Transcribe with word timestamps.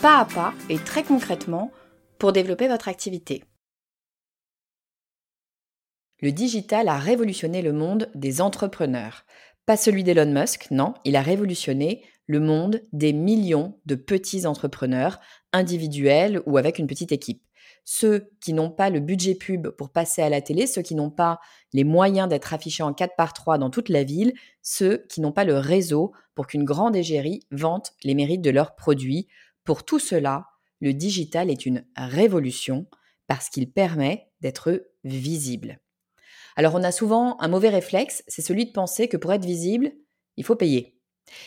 pas 0.00 0.18
à 0.18 0.24
pas 0.24 0.54
et 0.68 0.78
très 0.78 1.02
concrètement 1.02 1.70
pour 2.18 2.32
développer 2.32 2.68
votre 2.68 2.88
activité. 2.88 3.44
Le 6.20 6.32
digital 6.32 6.88
a 6.88 6.98
révolutionné 6.98 7.62
le 7.62 7.72
monde 7.72 8.10
des 8.14 8.40
entrepreneurs. 8.40 9.24
Pas 9.66 9.76
celui 9.76 10.04
d'Elon 10.04 10.32
Musk, 10.32 10.70
non, 10.70 10.94
il 11.04 11.16
a 11.16 11.22
révolutionné 11.22 12.02
le 12.26 12.40
monde 12.40 12.80
des 12.92 13.12
millions 13.12 13.78
de 13.86 13.94
petits 13.94 14.46
entrepreneurs, 14.46 15.20
individuels 15.52 16.42
ou 16.46 16.56
avec 16.56 16.78
une 16.78 16.86
petite 16.86 17.12
équipe. 17.12 17.42
Ceux 17.84 18.30
qui 18.40 18.54
n'ont 18.54 18.70
pas 18.70 18.88
le 18.88 19.00
budget 19.00 19.34
pub 19.34 19.68
pour 19.68 19.90
passer 19.90 20.22
à 20.22 20.30
la 20.30 20.40
télé, 20.40 20.66
ceux 20.66 20.80
qui 20.80 20.94
n'ont 20.94 21.10
pas 21.10 21.38
les 21.74 21.84
moyens 21.84 22.28
d'être 22.28 22.54
affichés 22.54 22.82
en 22.82 22.94
4 22.94 23.14
par 23.16 23.34
3 23.34 23.58
dans 23.58 23.68
toute 23.68 23.90
la 23.90 24.04
ville, 24.04 24.32
ceux 24.62 25.04
qui 25.10 25.20
n'ont 25.20 25.32
pas 25.32 25.44
le 25.44 25.58
réseau 25.58 26.12
pour 26.34 26.46
qu'une 26.46 26.64
grande 26.64 26.96
égérie 26.96 27.40
vante 27.50 27.92
les 28.02 28.14
mérites 28.14 28.40
de 28.40 28.50
leurs 28.50 28.74
produits 28.74 29.28
pour 29.64 29.84
tout 29.84 29.98
cela, 29.98 30.46
le 30.80 30.92
digital 30.92 31.50
est 31.50 31.66
une 31.66 31.84
révolution 31.96 32.86
parce 33.26 33.48
qu'il 33.48 33.70
permet 33.70 34.28
d'être 34.40 34.90
visible. 35.04 35.80
Alors 36.56 36.74
on 36.74 36.84
a 36.84 36.92
souvent 36.92 37.40
un 37.40 37.48
mauvais 37.48 37.70
réflexe, 37.70 38.22
c'est 38.28 38.42
celui 38.42 38.66
de 38.66 38.72
penser 38.72 39.08
que 39.08 39.16
pour 39.16 39.32
être 39.32 39.44
visible, 39.44 39.92
il 40.36 40.44
faut 40.44 40.56
payer. 40.56 40.98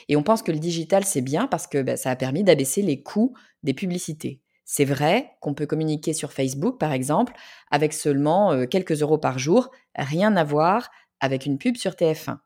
Et 0.09 0.15
on 0.15 0.23
pense 0.23 0.41
que 0.41 0.51
le 0.51 0.59
digital 0.59 1.05
c'est 1.05 1.21
bien 1.21 1.47
parce 1.47 1.67
que 1.67 1.81
ben, 1.81 1.95
ça 1.95 2.11
a 2.11 2.15
permis 2.15 2.43
d'abaisser 2.43 2.81
les 2.81 3.03
coûts 3.03 3.35
des 3.63 3.73
publicités. 3.73 4.41
C'est 4.66 4.85
vrai 4.85 5.31
qu'on 5.39 5.53
peut 5.53 5.67
communiquer 5.67 6.13
sur 6.13 6.33
Facebook 6.33 6.79
par 6.79 6.91
exemple 6.91 7.33
avec 7.72 7.94
seulement 7.94 8.51
euh, 8.51 8.66
quelques 8.66 9.01
euros 9.01 9.17
par 9.17 9.39
jour, 9.39 9.69
rien 9.95 10.35
à 10.35 10.44
voir 10.44 10.89
avec 11.19 11.45
une 11.45 11.57
pub 11.57 11.77
sur 11.77 11.91
TF1. 11.91 12.39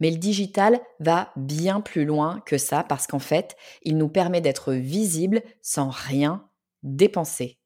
Mais 0.00 0.10
le 0.10 0.16
digital 0.16 0.80
va 0.98 1.32
bien 1.36 1.80
plus 1.80 2.04
loin 2.04 2.42
que 2.46 2.58
ça 2.58 2.84
parce 2.84 3.06
qu'en 3.06 3.18
fait, 3.18 3.56
il 3.82 3.96
nous 3.96 4.08
permet 4.08 4.40
d'être 4.40 4.72
visible 4.72 5.42
sans 5.62 5.90
rien 5.90 6.48
dépenser. 6.82 7.58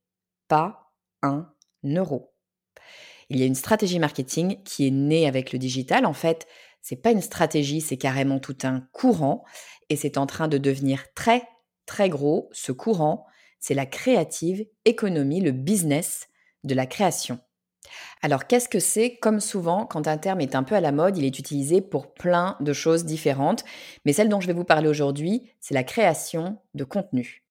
Pas 0.48 0.92
un 1.22 1.52
euro. 1.84 2.34
Il 3.30 3.38
y 3.38 3.42
a 3.42 3.46
une 3.46 3.54
stratégie 3.54 3.98
marketing 3.98 4.62
qui 4.64 4.86
est 4.86 4.90
née 4.90 5.26
avec 5.26 5.52
le 5.52 5.58
digital. 5.58 6.06
En 6.06 6.12
fait, 6.12 6.46
c'est 6.82 6.96
pas 6.96 7.10
une 7.10 7.22
stratégie, 7.22 7.80
c'est 7.80 7.96
carrément 7.96 8.38
tout 8.38 8.58
un 8.64 8.80
courant 8.92 9.44
et 9.88 9.96
c'est 9.96 10.18
en 10.18 10.26
train 10.26 10.48
de 10.48 10.58
devenir 10.58 11.12
très 11.14 11.48
très 11.86 12.08
gros. 12.08 12.50
Ce 12.52 12.72
courant, 12.72 13.26
c'est 13.60 13.74
la 13.74 13.86
créative 13.86 14.66
économie, 14.84 15.40
le 15.40 15.52
business 15.52 16.28
de 16.64 16.74
la 16.74 16.86
création. 16.86 17.38
Alors 18.22 18.46
qu'est-ce 18.46 18.68
que 18.68 18.80
c'est? 18.80 19.16
Comme 19.16 19.40
souvent, 19.40 19.86
quand 19.86 20.08
un 20.08 20.18
terme 20.18 20.40
est 20.40 20.54
un 20.54 20.62
peu 20.62 20.74
à 20.74 20.80
la 20.80 20.92
mode, 20.92 21.16
il 21.18 21.24
est 21.24 21.38
utilisé 21.38 21.80
pour 21.80 22.12
plein 22.14 22.56
de 22.60 22.72
choses 22.72 23.04
différentes, 23.04 23.64
mais 24.04 24.12
celle 24.12 24.28
dont 24.28 24.40
je 24.40 24.46
vais 24.46 24.52
vous 24.52 24.64
parler 24.64 24.88
aujourd'hui, 24.88 25.42
c'est 25.60 25.74
la 25.74 25.84
création 25.84 26.58
de 26.74 26.84
contenu. 26.84 27.42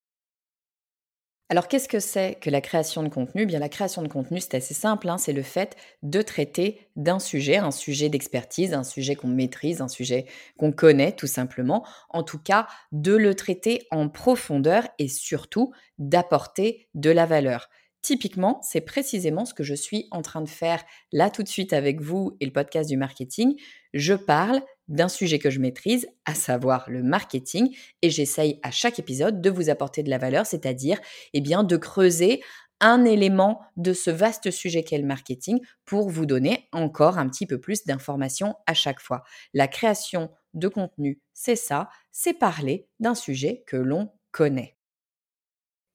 Alors 1.50 1.68
qu'est-ce 1.68 1.88
que 1.88 2.00
c'est 2.00 2.36
que 2.42 2.50
la 2.50 2.62
création 2.62 3.04
de 3.04 3.10
contenu? 3.10 3.46
Bien 3.46 3.60
la 3.60 3.70
création 3.70 4.02
de 4.02 4.08
contenu, 4.08 4.40
c'est 4.40 4.56
assez 4.56 4.74
simple, 4.74 5.08
hein, 5.10 5.18
c'est 5.18 5.34
le 5.34 5.44
fait 5.44 5.76
de 6.02 6.22
traiter 6.22 6.88
d'un 6.96 7.20
sujet, 7.20 7.58
un 7.58 7.70
sujet 7.70 8.10
d'expertise, 8.10 8.74
un 8.74 8.84
sujet 8.84 9.16
qu'on 9.16 9.28
maîtrise, 9.28 9.82
un 9.82 9.88
sujet 9.88 10.26
qu'on 10.58 10.72
connaît 10.72 11.12
tout 11.12 11.28
simplement, 11.28 11.86
en 12.10 12.24
tout 12.24 12.40
cas 12.40 12.68
de 12.92 13.16
le 13.16 13.36
traiter 13.36 13.86
en 13.92 14.10
profondeur 14.10 14.88
et 14.98 15.08
surtout 15.10 15.74
d'apporter 16.00 16.88
de 16.96 17.12
la 17.12 17.26
valeur. 17.28 17.70
Typiquement, 18.03 18.59
c'est 18.62 18.81
précisément 18.81 19.46
ce 19.46 19.53
que 19.53 19.64
je 19.64 19.74
suis 19.74 20.09
en 20.12 20.22
train 20.22 20.41
de 20.41 20.50
faire 20.50 20.84
là 21.14 21.30
tout 21.30 21.41
de 21.41 21.47
suite 21.47 21.72
avec 21.72 22.02
vous 22.02 22.36
et 22.41 22.46
le 22.46 22.52
podcast 22.52 22.90
du 22.90 22.97
marketing. 22.97 23.56
Je 23.94 24.14
parle 24.14 24.62
d'un 24.90 25.08
sujet 25.08 25.40
que 25.40 25.50
je 25.50 25.62
maîtrise, 25.62 26.06
à 26.25 26.36
savoir 26.36 26.90
le 26.90 27.02
marketing, 27.02 27.74
et 28.02 28.09
j'essaye 28.09 28.59
à 28.62 28.72
chaque 28.72 29.00
épisode 29.00 29.40
de 29.40 29.50
vous 29.50 29.69
apporter 29.69 30.03
de 30.03 30.09
la 30.09 30.18
valeur, 30.18 30.46
c'est-à-dire 30.46 31.00
eh 31.31 31.40
bien 31.40 31.64
de 31.64 31.78
creuser 31.78 32.41
un 32.81 33.06
élément 33.06 33.62
de 33.78 33.94
ce 33.94 34.12
vaste 34.12 34.52
sujet 34.52 34.84
qu'est 34.84 34.97
le 34.97 35.08
marketing 35.08 35.62
pour 35.85 36.09
vous 36.09 36.25
donner 36.25 36.68
encore 36.74 37.18
un 37.18 37.30
petit 37.30 37.46
peu 37.46 37.58
plus 37.58 37.85
d'informations 37.85 38.56
à 38.68 38.74
chaque 38.74 39.00
fois. 39.00 39.24
La 39.53 39.70
création 39.70 40.30
de 40.53 40.68
contenu, 40.68 41.22
c'est 41.34 41.56
ça, 41.56 41.88
c'est 42.12 42.34
parler 42.34 42.90
d'un 43.00 43.16
sujet 43.16 43.64
que 43.66 43.78
l'on 43.78 44.09
connaît. 44.31 44.75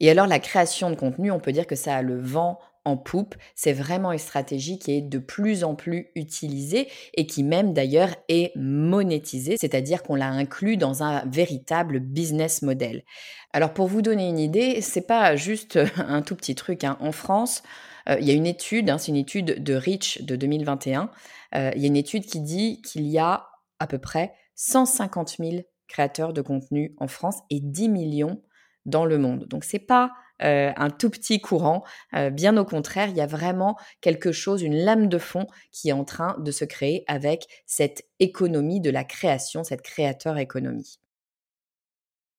Et 0.00 0.10
alors 0.10 0.26
la 0.26 0.38
création 0.38 0.90
de 0.90 0.96
contenu, 0.96 1.30
on 1.30 1.40
peut 1.40 1.52
dire 1.52 1.66
que 1.66 1.76
ça 1.76 1.96
a 1.96 2.02
le 2.02 2.20
vent 2.20 2.58
en 2.84 2.96
poupe. 2.96 3.34
C'est 3.54 3.72
vraiment 3.72 4.12
une 4.12 4.18
stratégie 4.18 4.78
qui 4.78 4.92
est 4.92 5.02
de 5.02 5.18
plus 5.18 5.64
en 5.64 5.74
plus 5.74 6.10
utilisée 6.14 6.88
et 7.14 7.26
qui 7.26 7.42
même 7.42 7.72
d'ailleurs 7.72 8.14
est 8.28 8.52
monétisée, 8.56 9.56
c'est-à-dire 9.58 10.02
qu'on 10.02 10.14
l'a 10.14 10.28
inclus 10.28 10.76
dans 10.76 11.02
un 11.02 11.24
véritable 11.26 12.00
business 12.00 12.62
model. 12.62 13.04
Alors 13.52 13.72
pour 13.72 13.86
vous 13.86 14.02
donner 14.02 14.28
une 14.28 14.38
idée, 14.38 14.80
c'est 14.80 15.06
pas 15.06 15.36
juste 15.36 15.78
un 15.96 16.22
tout 16.22 16.36
petit 16.36 16.54
truc. 16.54 16.84
Hein. 16.84 16.96
En 17.00 17.12
France, 17.12 17.62
euh, 18.08 18.16
il 18.20 18.26
y 18.26 18.30
a 18.30 18.34
une 18.34 18.46
étude, 18.46 18.90
hein, 18.90 18.98
c'est 18.98 19.08
une 19.08 19.16
étude 19.16 19.62
de 19.62 19.74
Rich 19.74 20.22
de 20.22 20.36
2021. 20.36 21.10
Euh, 21.54 21.70
il 21.74 21.82
y 21.82 21.84
a 21.84 21.88
une 21.88 21.96
étude 21.96 22.24
qui 22.24 22.40
dit 22.40 22.82
qu'il 22.82 23.06
y 23.06 23.18
a 23.18 23.46
à 23.78 23.86
peu 23.86 23.98
près 23.98 24.32
150 24.56 25.36
000 25.38 25.62
créateurs 25.86 26.32
de 26.32 26.42
contenu 26.42 26.94
en 26.98 27.08
France 27.08 27.38
et 27.50 27.60
10 27.60 27.88
millions 27.88 28.42
dans 28.86 29.04
le 29.04 29.18
monde. 29.18 29.46
Donc 29.46 29.64
c'est 29.64 29.78
pas 29.78 30.12
euh, 30.42 30.72
un 30.76 30.90
tout 30.90 31.10
petit 31.10 31.40
courant, 31.40 31.84
euh, 32.14 32.30
bien 32.30 32.56
au 32.56 32.64
contraire, 32.64 33.08
il 33.08 33.16
y 33.16 33.20
a 33.20 33.26
vraiment 33.26 33.76
quelque 34.00 34.30
chose, 34.30 34.62
une 34.62 34.76
lame 34.76 35.08
de 35.08 35.18
fond 35.18 35.46
qui 35.72 35.88
est 35.88 35.92
en 35.92 36.04
train 36.04 36.36
de 36.38 36.50
se 36.52 36.64
créer 36.64 37.04
avec 37.08 37.46
cette 37.66 38.04
économie 38.20 38.80
de 38.80 38.90
la 38.90 39.02
création, 39.02 39.64
cette 39.64 39.82
créateur 39.82 40.38
économie. 40.38 41.00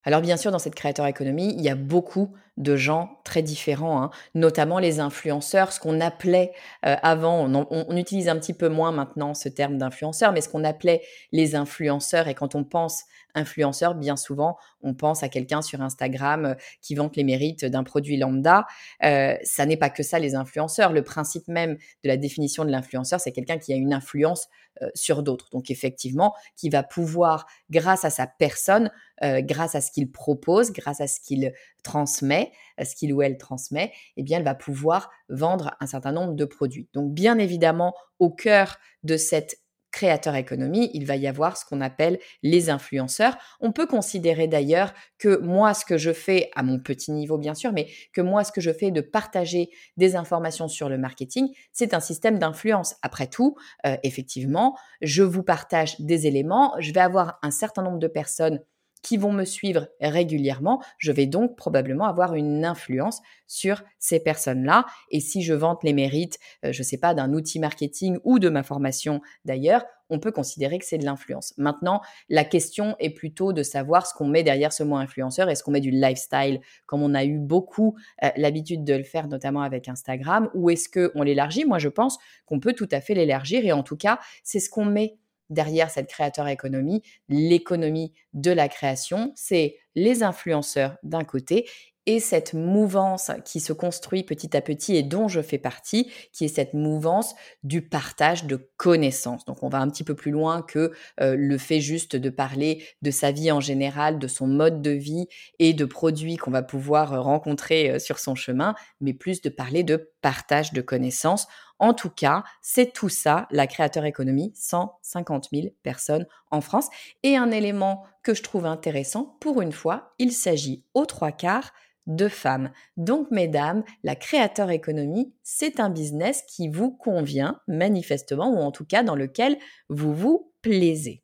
Alors 0.03 0.21
bien 0.21 0.37
sûr, 0.37 0.51
dans 0.51 0.59
cette 0.59 0.75
créateur 0.75 1.05
économie, 1.07 1.53
il 1.53 1.61
y 1.61 1.69
a 1.69 1.75
beaucoup 1.75 2.33
de 2.59 2.75
gens 2.75 3.19
très 3.23 3.41
différents, 3.41 4.03
hein, 4.03 4.11
notamment 4.35 4.79
les 4.79 4.99
influenceurs, 4.99 5.71
ce 5.71 5.79
qu'on 5.79 6.01
appelait 6.01 6.51
euh, 6.85 6.95
avant, 7.01 7.49
on, 7.49 7.95
utilise 7.95 8.27
un 8.27 8.37
petit 8.37 8.53
peu 8.53 8.67
moins 8.67 8.91
maintenant 8.91 9.33
ce 9.33 9.49
terme 9.49 9.77
d'influenceur, 9.77 10.33
mais 10.33 10.41
ce 10.41 10.49
qu'on 10.49 10.65
appelait 10.65 11.01
les 11.31 11.55
influenceurs, 11.55 12.27
et 12.27 12.35
quand 12.35 12.55
on 12.55 12.65
pense 12.65 13.05
influenceur, 13.35 13.95
bien 13.95 14.17
souvent, 14.17 14.57
on 14.81 14.93
pense 14.93 15.23
à 15.23 15.29
quelqu'un 15.29 15.61
sur 15.61 15.81
Instagram 15.81 16.45
euh, 16.45 16.53
qui 16.81 16.95
vante 16.95 17.15
les 17.15 17.23
mérites 17.23 17.65
d'un 17.65 17.83
produit 17.83 18.17
lambda. 18.17 18.65
Euh, 19.03 19.35
ça 19.43 19.65
n'est 19.65 19.77
pas 19.77 19.89
que 19.89 20.03
ça, 20.03 20.19
les 20.19 20.35
influenceurs. 20.35 20.91
Le 20.91 21.03
principe 21.03 21.47
même 21.47 21.75
de 21.75 22.07
la 22.07 22.17
définition 22.17 22.65
de 22.65 22.71
l'influenceur, 22.71 23.19
c'est 23.19 23.31
quelqu'un 23.31 23.57
qui 23.57 23.73
a 23.73 23.75
une 23.75 23.93
influence 23.93 24.47
euh, 24.81 24.89
sur 24.95 25.23
d'autres. 25.23 25.49
Donc 25.51 25.71
effectivement, 25.71 26.33
qui 26.55 26.69
va 26.69 26.83
pouvoir, 26.83 27.45
grâce 27.69 28.05
à 28.05 28.09
sa 28.09 28.27
personne, 28.27 28.91
grâce 29.21 29.75
à 29.75 29.81
ce 29.81 29.91
qu'il 29.91 30.09
propose, 30.09 30.71
grâce 30.71 31.01
à 31.01 31.07
ce 31.07 31.19
qu'il 31.19 31.51
transmet, 31.83 32.48
à 32.77 32.85
ce 32.85 32.95
qu'il 32.95 33.13
ou 33.13 33.21
elle 33.21 33.37
transmet, 33.37 33.91
eh 34.17 34.23
bien, 34.23 34.37
elle 34.37 34.43
va 34.43 34.55
pouvoir 34.55 35.11
vendre 35.29 35.75
un 35.79 35.87
certain 35.87 36.11
nombre 36.11 36.33
de 36.33 36.45
produits. 36.45 36.87
Donc 36.93 37.13
bien 37.13 37.37
évidemment, 37.37 37.93
au 38.19 38.29
cœur 38.29 38.77
de 39.03 39.17
cette 39.17 39.57
créateur 39.91 40.35
économie, 40.35 40.91
il 40.93 41.05
va 41.05 41.15
y 41.15 41.27
avoir 41.27 41.57
ce 41.57 41.65
qu'on 41.65 41.81
appelle 41.81 42.19
les 42.43 42.69
influenceurs. 42.69 43.37
On 43.59 43.71
peut 43.71 43.87
considérer 43.87 44.47
d'ailleurs 44.47 44.93
que 45.17 45.39
moi, 45.39 45.73
ce 45.73 45.85
que 45.85 45.97
je 45.97 46.13
fais, 46.13 46.49
à 46.55 46.63
mon 46.63 46.79
petit 46.79 47.11
niveau 47.11 47.37
bien 47.37 47.53
sûr, 47.53 47.71
mais 47.71 47.87
que 48.13 48.21
moi, 48.21 48.43
ce 48.43 48.51
que 48.51 48.61
je 48.61 48.71
fais 48.71 48.91
de 48.91 49.01
partager 49.01 49.69
des 49.97 50.15
informations 50.15 50.67
sur 50.67 50.89
le 50.89 50.97
marketing, 50.97 51.47
c'est 51.71 51.93
un 51.93 51.99
système 51.99 52.39
d'influence. 52.39 52.95
Après 53.01 53.27
tout, 53.27 53.55
euh, 53.85 53.97
effectivement, 54.03 54.77
je 55.01 55.23
vous 55.23 55.43
partage 55.43 55.99
des 55.99 56.27
éléments, 56.27 56.75
je 56.79 56.93
vais 56.93 56.99
avoir 56.99 57.39
un 57.41 57.51
certain 57.51 57.81
nombre 57.81 57.99
de 57.99 58.07
personnes 58.07 58.59
qui 59.01 59.17
vont 59.17 59.31
me 59.31 59.45
suivre 59.45 59.87
régulièrement, 60.01 60.81
je 60.97 61.11
vais 61.11 61.25
donc 61.25 61.55
probablement 61.55 62.05
avoir 62.05 62.35
une 62.35 62.65
influence 62.65 63.21
sur 63.47 63.83
ces 63.97 64.19
personnes-là. 64.19 64.85
Et 65.09 65.19
si 65.19 65.41
je 65.41 65.53
vante 65.53 65.83
les 65.83 65.93
mérites, 65.93 66.37
euh, 66.65 66.71
je 66.71 66.79
ne 66.79 66.83
sais 66.83 66.97
pas, 66.97 67.13
d'un 67.13 67.33
outil 67.33 67.59
marketing 67.59 68.19
ou 68.23 68.39
de 68.39 68.49
ma 68.49 68.63
formation 68.63 69.21
d'ailleurs, 69.45 69.85
on 70.09 70.19
peut 70.19 70.31
considérer 70.31 70.79
que 70.79 70.85
c'est 70.85 70.97
de 70.97 71.05
l'influence. 71.05 71.53
Maintenant, 71.57 72.01
la 72.29 72.43
question 72.43 72.95
est 72.99 73.11
plutôt 73.11 73.53
de 73.53 73.63
savoir 73.63 74.07
ce 74.07 74.13
qu'on 74.13 74.27
met 74.27 74.43
derrière 74.43 74.73
ce 74.73 74.83
mot 74.83 74.95
influenceur. 74.95 75.49
Est-ce 75.49 75.63
qu'on 75.63 75.71
met 75.71 75.81
du 75.81 75.91
lifestyle, 75.91 76.61
comme 76.87 77.03
on 77.03 77.13
a 77.13 77.25
eu 77.25 77.37
beaucoup 77.37 77.95
euh, 78.23 78.29
l'habitude 78.35 78.83
de 78.83 78.95
le 78.95 79.03
faire, 79.03 79.27
notamment 79.27 79.61
avec 79.61 79.87
Instagram, 79.87 80.49
ou 80.53 80.69
est-ce 80.69 80.89
qu'on 80.89 81.21
l'élargit? 81.21 81.65
Moi, 81.65 81.79
je 81.79 81.89
pense 81.89 82.17
qu'on 82.45 82.59
peut 82.59 82.73
tout 82.73 82.89
à 82.91 83.01
fait 83.01 83.13
l'élargir. 83.13 83.65
Et 83.65 83.71
en 83.71 83.83
tout 83.83 83.97
cas, 83.97 84.19
c'est 84.43 84.59
ce 84.59 84.69
qu'on 84.69 84.85
met 84.85 85.17
derrière 85.49 85.89
cette 85.89 86.07
créateur 86.07 86.47
économie, 86.47 87.01
l'économie 87.27 88.13
de 88.33 88.51
la 88.51 88.69
création, 88.69 89.31
c'est 89.35 89.77
les 89.95 90.23
influenceurs 90.23 90.97
d'un 91.03 91.23
côté 91.23 91.65
et 92.09 92.19
cette 92.19 92.55
mouvance 92.55 93.29
qui 93.45 93.59
se 93.59 93.71
construit 93.71 94.23
petit 94.23 94.57
à 94.57 94.61
petit 94.61 94.95
et 94.95 95.03
dont 95.03 95.27
je 95.27 95.41
fais 95.41 95.59
partie, 95.59 96.11
qui 96.33 96.45
est 96.45 96.47
cette 96.47 96.73
mouvance 96.73 97.35
du 97.61 97.83
partage 97.83 98.45
de 98.45 98.67
connaissances. 98.77 99.45
Donc 99.45 99.61
on 99.61 99.69
va 99.69 99.77
un 99.77 99.87
petit 99.89 100.03
peu 100.03 100.15
plus 100.15 100.31
loin 100.31 100.63
que 100.63 100.91
euh, 101.21 101.35
le 101.37 101.57
fait 101.59 101.81
juste 101.81 102.15
de 102.15 102.31
parler 102.31 102.83
de 103.03 103.11
sa 103.11 103.31
vie 103.31 103.51
en 103.51 103.59
général, 103.59 104.17
de 104.17 104.27
son 104.27 104.47
mode 104.47 104.81
de 104.81 104.89
vie 104.89 105.27
et 105.59 105.73
de 105.73 105.85
produits 105.85 106.37
qu'on 106.37 106.49
va 106.49 106.63
pouvoir 106.63 107.13
euh, 107.13 107.21
rencontrer 107.21 107.91
euh, 107.91 107.99
sur 107.99 108.17
son 108.17 108.33
chemin, 108.33 108.73
mais 109.01 109.13
plus 109.13 109.41
de 109.41 109.49
parler 109.49 109.83
de 109.83 110.11
partage 110.23 110.73
de 110.73 110.81
connaissances. 110.81 111.45
En 111.79 111.93
tout 111.93 112.09
cas, 112.09 112.43
c'est 112.61 112.93
tout 112.93 113.09
ça, 113.09 113.47
la 113.51 113.67
créateur 113.67 114.05
économie, 114.05 114.51
150 114.55 115.49
000 115.53 115.67
personnes 115.81 116.27
en 116.51 116.61
France. 116.61 116.89
Et 117.23 117.37
un 117.37 117.51
élément 117.51 118.03
que 118.23 118.33
je 118.33 118.43
trouve 118.43 118.65
intéressant, 118.65 119.37
pour 119.39 119.61
une 119.61 119.71
fois, 119.71 120.13
il 120.19 120.31
s'agit 120.31 120.83
aux 120.93 121.05
trois 121.05 121.31
quarts 121.31 121.71
de 122.07 122.27
femmes. 122.27 122.71
Donc, 122.97 123.29
mesdames, 123.31 123.83
la 124.03 124.15
créateur 124.15 124.71
économie, 124.71 125.33
c'est 125.43 125.79
un 125.79 125.89
business 125.89 126.43
qui 126.47 126.67
vous 126.67 126.91
convient 126.91 127.59
manifestement, 127.67 128.49
ou 128.49 128.57
en 128.57 128.71
tout 128.71 128.85
cas 128.85 129.03
dans 129.03 129.15
lequel 129.15 129.57
vous 129.89 130.13
vous 130.13 130.51
plaisez. 130.61 131.23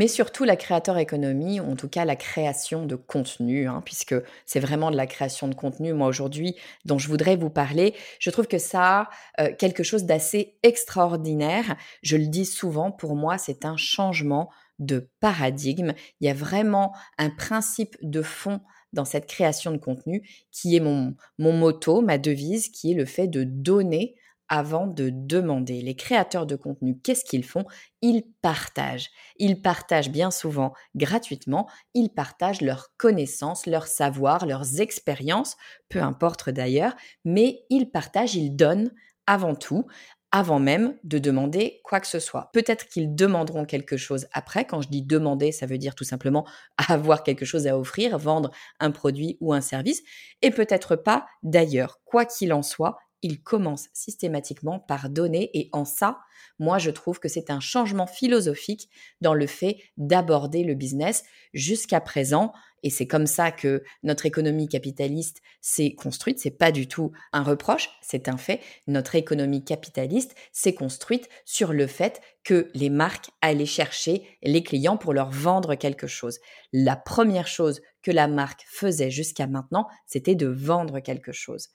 Mais 0.00 0.08
surtout 0.08 0.44
la 0.44 0.56
créateur 0.56 0.96
économie, 0.96 1.60
en 1.60 1.76
tout 1.76 1.90
cas 1.90 2.06
la 2.06 2.16
création 2.16 2.86
de 2.86 2.96
contenu, 2.96 3.68
hein, 3.68 3.82
puisque 3.84 4.14
c'est 4.46 4.58
vraiment 4.58 4.90
de 4.90 4.96
la 4.96 5.06
création 5.06 5.46
de 5.46 5.54
contenu, 5.54 5.92
moi 5.92 6.08
aujourd'hui, 6.08 6.56
dont 6.86 6.96
je 6.96 7.06
voudrais 7.06 7.36
vous 7.36 7.50
parler. 7.50 7.94
Je 8.18 8.30
trouve 8.30 8.46
que 8.46 8.56
ça 8.56 8.80
a 9.00 9.10
euh, 9.42 9.54
quelque 9.54 9.82
chose 9.82 10.04
d'assez 10.04 10.56
extraordinaire. 10.62 11.76
Je 12.02 12.16
le 12.16 12.28
dis 12.28 12.46
souvent, 12.46 12.90
pour 12.90 13.14
moi, 13.14 13.36
c'est 13.36 13.66
un 13.66 13.76
changement 13.76 14.48
de 14.78 15.10
paradigme. 15.20 15.92
Il 16.22 16.26
y 16.26 16.30
a 16.30 16.34
vraiment 16.34 16.94
un 17.18 17.28
principe 17.28 17.98
de 18.00 18.22
fond 18.22 18.62
dans 18.94 19.04
cette 19.04 19.26
création 19.26 19.70
de 19.70 19.76
contenu 19.76 20.26
qui 20.50 20.76
est 20.76 20.80
mon, 20.80 21.14
mon 21.36 21.52
motto, 21.52 22.00
ma 22.00 22.16
devise, 22.16 22.70
qui 22.70 22.92
est 22.92 22.96
le 22.96 23.04
fait 23.04 23.28
de 23.28 23.44
donner 23.44 24.14
avant 24.50 24.86
de 24.86 25.10
demander. 25.10 25.80
Les 25.80 25.94
créateurs 25.94 26.44
de 26.44 26.56
contenu, 26.56 26.98
qu'est-ce 26.98 27.24
qu'ils 27.24 27.44
font? 27.44 27.64
Ils 28.02 28.24
partagent. 28.42 29.10
Ils 29.38 29.62
partagent 29.62 30.10
bien 30.10 30.30
souvent 30.30 30.74
gratuitement, 30.94 31.68
ils 31.94 32.10
partagent 32.10 32.60
leurs 32.60 32.94
connaissances, 32.98 33.64
leurs 33.66 33.86
savoirs, 33.86 34.44
leurs 34.44 34.80
expériences, 34.80 35.56
peu 35.88 36.02
importe 36.02 36.50
d'ailleurs, 36.50 36.94
mais 37.24 37.62
ils 37.70 37.90
partagent, 37.90 38.34
ils 38.34 38.54
donnent 38.54 38.92
avant 39.26 39.54
tout 39.54 39.86
avant 40.32 40.60
même 40.60 40.96
de 41.02 41.18
demander 41.18 41.80
quoi 41.82 41.98
que 41.98 42.06
ce 42.06 42.20
soit. 42.20 42.50
Peut-être 42.52 42.86
qu'ils 42.86 43.14
demanderont 43.14 43.64
quelque 43.64 43.96
chose 43.96 44.28
après. 44.32 44.64
Quand 44.64 44.80
je 44.80 44.88
dis 44.88 45.02
demander, 45.02 45.50
ça 45.50 45.66
veut 45.66 45.78
dire 45.78 45.94
tout 45.94 46.04
simplement 46.04 46.46
avoir 46.88 47.24
quelque 47.24 47.44
chose 47.44 47.66
à 47.66 47.76
offrir, 47.76 48.16
vendre 48.18 48.50
un 48.78 48.90
produit 48.90 49.36
ou 49.40 49.52
un 49.52 49.60
service, 49.60 50.02
et 50.42 50.50
peut-être 50.50 50.94
pas 50.96 51.26
d'ailleurs. 51.42 52.00
Quoi 52.04 52.24
qu'il 52.24 52.52
en 52.52 52.62
soit, 52.62 52.98
ils 53.22 53.42
commencent 53.42 53.88
systématiquement 53.92 54.80
par 54.80 55.10
donner 55.10 55.50
et 55.54 55.68
en 55.72 55.84
ça, 55.84 56.18
moi 56.58 56.78
je 56.78 56.90
trouve 56.90 57.18
que 57.18 57.28
c'est 57.28 57.50
un 57.50 57.60
changement 57.60 58.06
philosophique 58.06 58.88
dans 59.20 59.34
le 59.34 59.46
fait 59.46 59.78
d'aborder 59.96 60.64
le 60.64 60.74
business. 60.74 61.24
Jusqu'à 61.52 62.00
présent, 62.00 62.52
et 62.82 62.90
c'est 62.90 63.06
comme 63.06 63.26
ça 63.26 63.50
que 63.50 63.82
notre 64.02 64.26
économie 64.26 64.68
capitaliste 64.68 65.42
s'est 65.60 65.94
construite. 65.94 66.38
C'est 66.38 66.50
pas 66.50 66.72
du 66.72 66.88
tout 66.88 67.12
un 67.32 67.42
reproche, 67.42 67.90
c'est 68.00 68.28
un 68.28 68.36
fait. 68.36 68.60
Notre 68.86 69.14
économie 69.14 69.64
capitaliste 69.64 70.34
s'est 70.52 70.74
construite 70.74 71.28
sur 71.44 71.72
le 71.72 71.86
fait 71.86 72.20
que 72.42 72.70
les 72.74 72.90
marques 72.90 73.30
allaient 73.42 73.66
chercher 73.66 74.38
les 74.42 74.62
clients 74.62 74.96
pour 74.96 75.12
leur 75.12 75.30
vendre 75.30 75.74
quelque 75.74 76.06
chose. 76.06 76.38
La 76.72 76.96
première 76.96 77.46
chose 77.46 77.80
que 78.02 78.10
la 78.10 78.28
marque 78.28 78.64
faisait 78.66 79.10
jusqu'à 79.10 79.46
maintenant, 79.46 79.86
c'était 80.06 80.34
de 80.34 80.46
vendre 80.46 81.00
quelque 81.00 81.32
chose. 81.32 81.68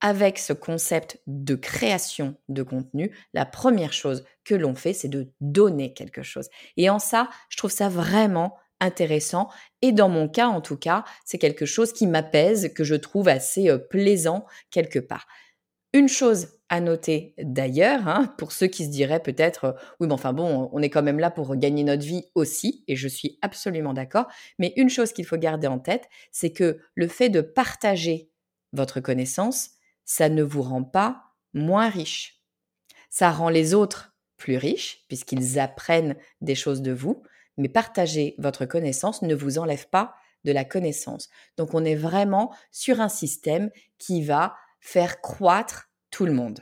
Avec 0.00 0.38
ce 0.38 0.52
concept 0.52 1.20
de 1.26 1.56
création 1.56 2.36
de 2.48 2.62
contenu, 2.62 3.16
la 3.34 3.44
première 3.44 3.92
chose 3.92 4.24
que 4.44 4.54
l'on 4.54 4.74
fait, 4.74 4.92
c'est 4.92 5.08
de 5.08 5.32
donner 5.40 5.92
quelque 5.92 6.22
chose. 6.22 6.48
Et 6.76 6.88
en 6.88 6.98
ça, 6.98 7.28
je 7.48 7.56
trouve 7.56 7.72
ça 7.72 7.88
vraiment 7.88 8.56
intéressant. 8.80 9.48
Et 9.82 9.92
dans 9.92 10.08
mon 10.08 10.28
cas, 10.28 10.48
en 10.48 10.60
tout 10.60 10.76
cas, 10.76 11.04
c'est 11.24 11.38
quelque 11.38 11.66
chose 11.66 11.92
qui 11.92 12.06
m'apaise, 12.06 12.72
que 12.74 12.84
je 12.84 12.94
trouve 12.94 13.28
assez 13.28 13.68
euh, 13.68 13.78
plaisant 13.78 14.46
quelque 14.70 14.98
part. 15.00 15.26
Une 15.92 16.08
chose 16.08 16.48
à 16.68 16.80
noter 16.80 17.34
d'ailleurs, 17.38 18.06
hein, 18.06 18.34
pour 18.38 18.52
ceux 18.52 18.66
qui 18.66 18.84
se 18.84 18.90
diraient 18.90 19.22
peut-être, 19.22 19.64
euh, 19.64 19.72
oui, 20.00 20.06
mais 20.06 20.12
enfin 20.12 20.32
bon, 20.32 20.68
on 20.72 20.82
est 20.82 20.90
quand 20.90 21.02
même 21.02 21.18
là 21.18 21.30
pour 21.30 21.56
gagner 21.56 21.82
notre 21.82 22.04
vie 22.04 22.26
aussi, 22.34 22.84
et 22.88 22.94
je 22.94 23.08
suis 23.08 23.38
absolument 23.40 23.94
d'accord, 23.94 24.26
mais 24.58 24.74
une 24.76 24.90
chose 24.90 25.12
qu'il 25.12 25.24
faut 25.24 25.38
garder 25.38 25.66
en 25.66 25.78
tête, 25.78 26.08
c'est 26.30 26.52
que 26.52 26.78
le 26.94 27.08
fait 27.08 27.30
de 27.30 27.40
partager 27.40 28.30
votre 28.74 29.00
connaissance, 29.00 29.70
ça 30.08 30.30
ne 30.30 30.42
vous 30.42 30.62
rend 30.62 30.82
pas 30.82 31.34
moins 31.52 31.90
riche. 31.90 32.42
Ça 33.10 33.30
rend 33.30 33.50
les 33.50 33.74
autres 33.74 34.16
plus 34.38 34.56
riches, 34.56 35.04
puisqu'ils 35.06 35.58
apprennent 35.58 36.16
des 36.40 36.54
choses 36.54 36.80
de 36.80 36.92
vous, 36.92 37.22
mais 37.58 37.68
partager 37.68 38.34
votre 38.38 38.64
connaissance 38.64 39.20
ne 39.20 39.34
vous 39.34 39.58
enlève 39.58 39.86
pas 39.88 40.14
de 40.44 40.52
la 40.52 40.64
connaissance. 40.64 41.28
Donc 41.58 41.74
on 41.74 41.84
est 41.84 41.94
vraiment 41.94 42.54
sur 42.72 43.00
un 43.00 43.10
système 43.10 43.70
qui 43.98 44.24
va 44.24 44.56
faire 44.80 45.20
croître 45.20 45.90
tout 46.10 46.24
le 46.24 46.32
monde. 46.32 46.60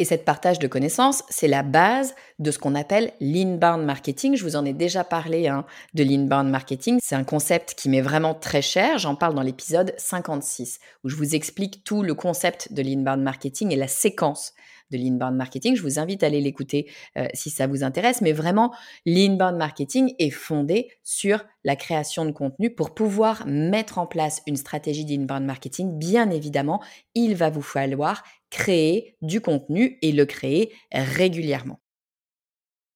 Et 0.00 0.06
cette 0.06 0.24
partage 0.24 0.58
de 0.58 0.66
connaissances, 0.66 1.22
c'est 1.28 1.46
la 1.46 1.62
base 1.62 2.14
de 2.38 2.50
ce 2.50 2.58
qu'on 2.58 2.74
appelle 2.74 3.12
l'inbound 3.20 3.84
marketing. 3.84 4.34
Je 4.34 4.42
vous 4.44 4.56
en 4.56 4.64
ai 4.64 4.72
déjà 4.72 5.04
parlé 5.04 5.46
hein, 5.46 5.66
de 5.92 6.02
l'inbound 6.02 6.48
marketing. 6.48 6.98
C'est 7.02 7.16
un 7.16 7.22
concept 7.22 7.74
qui 7.74 7.90
m'est 7.90 8.00
vraiment 8.00 8.32
très 8.32 8.62
cher. 8.62 8.96
J'en 8.96 9.14
parle 9.14 9.34
dans 9.34 9.42
l'épisode 9.42 9.92
56, 9.98 10.80
où 11.04 11.10
je 11.10 11.16
vous 11.16 11.34
explique 11.34 11.84
tout 11.84 12.02
le 12.02 12.14
concept 12.14 12.72
de 12.72 12.80
l'inbound 12.80 13.22
marketing 13.22 13.72
et 13.72 13.76
la 13.76 13.88
séquence 13.88 14.54
de 14.90 14.98
l'inbound 14.98 15.36
marketing. 15.36 15.76
Je 15.76 15.82
vous 15.82 15.98
invite 15.98 16.22
à 16.22 16.26
aller 16.26 16.40
l'écouter 16.40 16.90
euh, 17.16 17.26
si 17.34 17.50
ça 17.50 17.66
vous 17.66 17.84
intéresse. 17.84 18.20
Mais 18.20 18.32
vraiment, 18.32 18.72
l'inbound 19.06 19.56
marketing 19.56 20.14
est 20.18 20.30
fondé 20.30 20.90
sur 21.02 21.44
la 21.64 21.76
création 21.76 22.24
de 22.24 22.32
contenu. 22.32 22.74
Pour 22.74 22.94
pouvoir 22.94 23.46
mettre 23.46 23.98
en 23.98 24.06
place 24.06 24.42
une 24.46 24.56
stratégie 24.56 25.04
d'inbound 25.04 25.44
marketing, 25.44 25.98
bien 25.98 26.30
évidemment, 26.30 26.82
il 27.14 27.34
va 27.34 27.50
vous 27.50 27.62
falloir 27.62 28.22
créer 28.50 29.16
du 29.22 29.40
contenu 29.40 29.98
et 30.02 30.12
le 30.12 30.26
créer 30.26 30.72
régulièrement. 30.92 31.80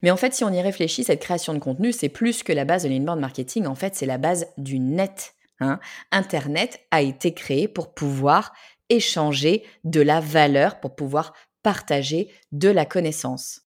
Mais 0.02 0.10
en 0.10 0.18
fait, 0.18 0.34
si 0.34 0.44
on 0.44 0.52
y 0.52 0.60
réfléchit, 0.60 1.02
cette 1.02 1.22
création 1.22 1.54
de 1.54 1.58
contenu, 1.58 1.90
c'est 1.90 2.10
plus 2.10 2.42
que 2.42 2.52
la 2.52 2.66
base 2.66 2.82
de 2.82 2.90
l'inbound 2.90 3.20
marketing. 3.20 3.66
En 3.66 3.74
fait, 3.74 3.94
c'est 3.94 4.04
la 4.04 4.18
base 4.18 4.46
du 4.58 4.78
net. 4.78 5.34
Hein. 5.60 5.80
Internet 6.12 6.80
a 6.90 7.00
été 7.00 7.32
créé 7.32 7.68
pour 7.68 7.94
pouvoir 7.94 8.52
échanger 8.90 9.64
de 9.84 10.02
la 10.02 10.20
valeur, 10.20 10.78
pour 10.80 10.94
pouvoir 10.94 11.32
partager 11.64 12.30
de 12.52 12.68
la 12.68 12.84
connaissance. 12.84 13.62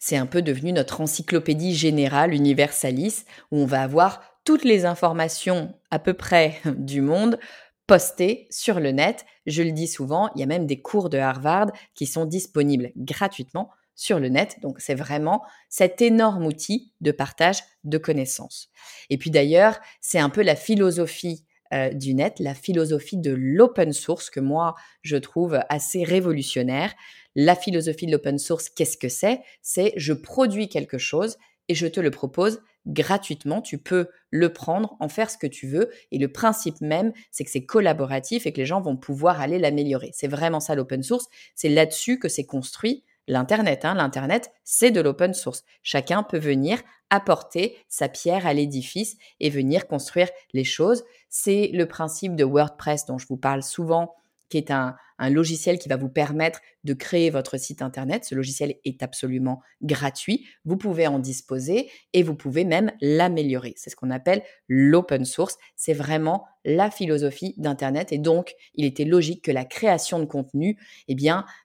C'est 0.00 0.16
un 0.16 0.26
peu 0.26 0.42
devenu 0.42 0.72
notre 0.72 1.00
encyclopédie 1.00 1.74
générale 1.74 2.34
universalis 2.34 3.24
où 3.52 3.58
on 3.58 3.66
va 3.66 3.82
avoir 3.82 4.22
toutes 4.44 4.64
les 4.64 4.84
informations 4.84 5.72
à 5.92 6.00
peu 6.00 6.14
près 6.14 6.60
du 6.76 7.00
monde 7.00 7.38
postées 7.86 8.48
sur 8.50 8.80
le 8.80 8.90
net. 8.90 9.24
Je 9.46 9.62
le 9.62 9.70
dis 9.70 9.86
souvent, 9.86 10.30
il 10.34 10.40
y 10.40 10.42
a 10.42 10.46
même 10.46 10.66
des 10.66 10.80
cours 10.80 11.10
de 11.10 11.18
Harvard 11.18 11.70
qui 11.94 12.06
sont 12.06 12.24
disponibles 12.24 12.90
gratuitement 12.96 13.70
sur 13.94 14.18
le 14.18 14.28
net. 14.28 14.56
Donc 14.62 14.80
c'est 14.80 14.94
vraiment 14.94 15.42
cet 15.68 16.02
énorme 16.02 16.46
outil 16.46 16.92
de 17.00 17.12
partage 17.12 17.58
de 17.84 17.98
connaissances. 17.98 18.70
Et 19.10 19.18
puis 19.18 19.30
d'ailleurs, 19.30 19.78
c'est 20.00 20.18
un 20.18 20.30
peu 20.30 20.42
la 20.42 20.56
philosophie 20.56 21.44
euh, 21.72 21.90
du 21.90 22.14
net, 22.14 22.40
la 22.40 22.54
philosophie 22.54 23.16
de 23.16 23.32
l'open 23.32 23.92
source 23.92 24.30
que 24.30 24.40
moi 24.40 24.74
je 25.02 25.16
trouve 25.16 25.60
assez 25.68 26.04
révolutionnaire. 26.04 26.94
La 27.34 27.56
philosophie 27.56 28.06
de 28.06 28.12
l'open 28.12 28.38
source, 28.38 28.68
qu'est-ce 28.68 28.96
que 28.96 29.08
c'est? 29.08 29.40
C'est 29.62 29.92
je 29.96 30.12
produis 30.12 30.68
quelque 30.68 30.98
chose 30.98 31.36
et 31.68 31.74
je 31.74 31.86
te 31.86 32.00
le 32.00 32.10
propose 32.10 32.60
gratuitement. 32.86 33.62
Tu 33.62 33.78
peux 33.78 34.08
le 34.30 34.52
prendre, 34.52 34.96
en 35.00 35.08
faire 35.08 35.30
ce 35.30 35.38
que 35.38 35.46
tu 35.46 35.66
veux. 35.66 35.90
Et 36.12 36.18
le 36.18 36.28
principe 36.28 36.80
même, 36.80 37.12
c'est 37.30 37.44
que 37.44 37.50
c'est 37.50 37.64
collaboratif 37.64 38.46
et 38.46 38.52
que 38.52 38.58
les 38.58 38.66
gens 38.66 38.80
vont 38.80 38.96
pouvoir 38.96 39.40
aller 39.40 39.58
l'améliorer. 39.58 40.10
C'est 40.12 40.28
vraiment 40.28 40.60
ça 40.60 40.74
l'open 40.74 41.02
source. 41.02 41.26
C'est 41.54 41.68
là-dessus 41.68 42.18
que 42.18 42.28
c'est 42.28 42.44
construit 42.44 43.04
l'Internet. 43.26 43.84
Hein. 43.84 43.94
L'Internet, 43.94 44.52
c'est 44.64 44.90
de 44.90 45.00
l'open 45.00 45.34
source. 45.34 45.64
Chacun 45.82 46.22
peut 46.22 46.38
venir 46.38 46.78
apporter 47.10 47.76
sa 47.88 48.08
pierre 48.08 48.46
à 48.46 48.54
l'édifice 48.54 49.16
et 49.40 49.50
venir 49.50 49.86
construire 49.86 50.28
les 50.52 50.64
choses. 50.64 51.04
C'est 51.28 51.70
le 51.72 51.86
principe 51.86 52.36
de 52.36 52.44
WordPress 52.44 53.06
dont 53.06 53.18
je 53.18 53.26
vous 53.26 53.36
parle 53.36 53.62
souvent 53.62 54.14
qui 54.54 54.58
est 54.58 54.70
un, 54.70 54.94
logiciel 55.18 55.80
qui 55.80 55.88
va 55.88 55.96
vous 55.96 56.08
permettre 56.08 56.60
de 56.84 56.92
créer 56.92 57.30
votre 57.30 57.58
site 57.58 57.82
internet. 57.82 58.24
Ce 58.24 58.36
logiciel 58.36 58.76
est 58.84 59.02
absolument 59.02 59.60
gratuit. 59.82 60.46
Vous 60.64 60.76
pouvez 60.76 61.08
en 61.08 61.18
disposer 61.18 61.90
et 62.12 62.22
vous 62.22 62.36
pouvez 62.36 62.64
même 62.64 62.92
l'améliorer. 63.00 63.74
C'est 63.76 63.90
ce 63.90 63.96
qu'on 63.96 64.10
appelle 64.10 64.42
l'open 64.68 65.24
source. 65.24 65.56
C'est 65.74 65.92
vraiment 65.92 66.44
la 66.64 66.88
philosophie 66.88 67.54
d'internet 67.56 68.12
et 68.12 68.18
donc 68.18 68.54
il 68.74 68.84
était 68.84 69.04
logique 69.04 69.44
que 69.44 69.50
la 69.50 69.64
création 69.64 70.20
de 70.20 70.24
contenu, 70.24 70.78
eh 71.08 71.16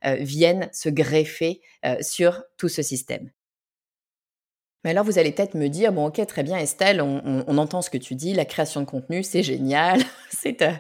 euh, 0.05 0.15
vienne 0.15 0.69
se 0.72 0.89
greffer 0.89 1.62
euh, 1.86 1.98
sur 2.01 2.43
tout 2.58 2.69
ce 2.69 2.81
système. 2.81 3.29
Mais 4.83 4.91
alors, 4.91 5.03
vous 5.03 5.19
allez 5.19 5.31
peut-être 5.31 5.55
me 5.55 5.67
dire, 5.67 5.91
bon, 5.91 6.07
ok, 6.07 6.25
très 6.25 6.43
bien, 6.43 6.57
Estelle, 6.57 7.01
on, 7.01 7.57
entend 7.57 7.81
ce 7.81 7.89
que 7.89 7.98
tu 7.98 8.15
dis, 8.15 8.33
la 8.33 8.45
création 8.45 8.79
de 8.79 8.86
contenu, 8.86 9.24
c'est 9.24 9.43
génial, 9.43 10.00
c'est 10.29 10.62
euh, 10.62 10.71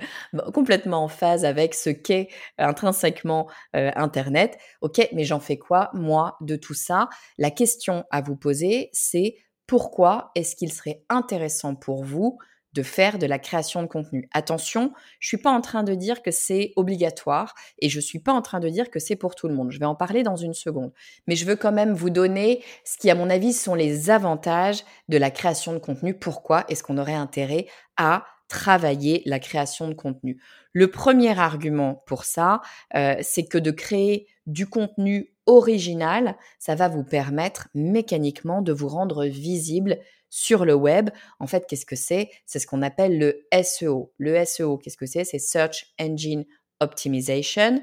complètement 0.53 1.03
en 1.03 1.07
phase 1.09 1.43
avec 1.43 1.73
ce 1.73 1.89
qu'est 1.89 2.29
intrinsèquement 2.57 3.49
euh, 3.75 3.91
Internet. 3.95 4.57
Ok, 4.81 5.07
mais 5.13 5.25
j'en 5.25 5.41
fais 5.41 5.57
quoi, 5.57 5.89
moi, 5.93 6.37
de 6.39 6.55
tout 6.55 6.73
ça? 6.73 7.09
La 7.37 7.51
question 7.51 8.05
à 8.09 8.21
vous 8.21 8.37
poser, 8.37 8.89
c'est 8.93 9.35
pourquoi 9.67 10.31
est-ce 10.35 10.55
qu'il 10.55 10.71
serait 10.71 11.03
intéressant 11.09 11.75
pour 11.75 12.03
vous 12.03 12.37
de 12.73 12.83
faire 12.83 13.17
de 13.17 13.25
la 13.25 13.39
création 13.39 13.81
de 13.81 13.87
contenu. 13.87 14.29
Attention, 14.33 14.93
je 15.19 15.27
suis 15.27 15.37
pas 15.37 15.51
en 15.51 15.61
train 15.61 15.83
de 15.83 15.95
dire 15.95 16.21
que 16.21 16.31
c'est 16.31 16.73
obligatoire 16.75 17.55
et 17.79 17.89
je 17.89 17.99
suis 17.99 18.19
pas 18.19 18.33
en 18.33 18.41
train 18.41 18.59
de 18.59 18.69
dire 18.69 18.91
que 18.91 18.99
c'est 18.99 19.15
pour 19.15 19.35
tout 19.35 19.47
le 19.47 19.55
monde. 19.55 19.71
Je 19.71 19.79
vais 19.79 19.85
en 19.85 19.95
parler 19.95 20.23
dans 20.23 20.35
une 20.35 20.53
seconde, 20.53 20.91
mais 21.27 21.35
je 21.35 21.45
veux 21.45 21.55
quand 21.55 21.71
même 21.71 21.93
vous 21.93 22.09
donner 22.09 22.63
ce 22.85 22.97
qui 22.97 23.09
à 23.09 23.15
mon 23.15 23.29
avis 23.29 23.53
sont 23.53 23.75
les 23.75 24.09
avantages 24.09 24.83
de 25.07 25.17
la 25.17 25.31
création 25.31 25.73
de 25.73 25.79
contenu. 25.79 26.13
Pourquoi 26.13 26.65
est-ce 26.69 26.83
qu'on 26.83 26.97
aurait 26.97 27.13
intérêt 27.13 27.67
à 27.97 28.25
travailler 28.47 29.23
la 29.25 29.39
création 29.39 29.87
de 29.87 29.93
contenu? 29.93 30.39
Le 30.71 30.91
premier 30.91 31.37
argument 31.39 32.03
pour 32.05 32.25
ça, 32.25 32.61
euh, 32.95 33.15
c'est 33.21 33.45
que 33.45 33.57
de 33.57 33.71
créer 33.71 34.27
du 34.45 34.67
contenu 34.67 35.31
original, 35.47 36.35
ça 36.59 36.75
va 36.75 36.87
vous 36.87 37.03
permettre 37.03 37.69
mécaniquement 37.73 38.61
de 38.61 38.71
vous 38.71 38.87
rendre 38.87 39.25
visible 39.25 39.97
sur 40.29 40.65
le 40.65 40.73
web. 40.73 41.09
En 41.39 41.47
fait, 41.47 41.65
qu'est-ce 41.67 41.85
que 41.85 41.95
c'est? 41.95 42.29
C'est 42.45 42.59
ce 42.59 42.67
qu'on 42.67 42.81
appelle 42.81 43.17
le 43.17 43.47
SEO. 43.63 44.13
Le 44.17 44.43
SEO, 44.45 44.77
qu'est-ce 44.77 44.97
que 44.97 45.05
c'est? 45.05 45.23
C'est 45.23 45.39
Search 45.39 45.93
Engine 45.99 46.45
Optimization 46.79 47.81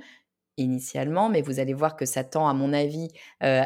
initialement, 0.57 1.29
mais 1.29 1.43
vous 1.43 1.61
allez 1.61 1.75
voir 1.75 1.97
que 1.97 2.07
ça 2.07 2.25
tend, 2.25 2.49
à 2.49 2.55
mon 2.55 2.73
avis, 2.73 3.09
euh, 3.43 3.63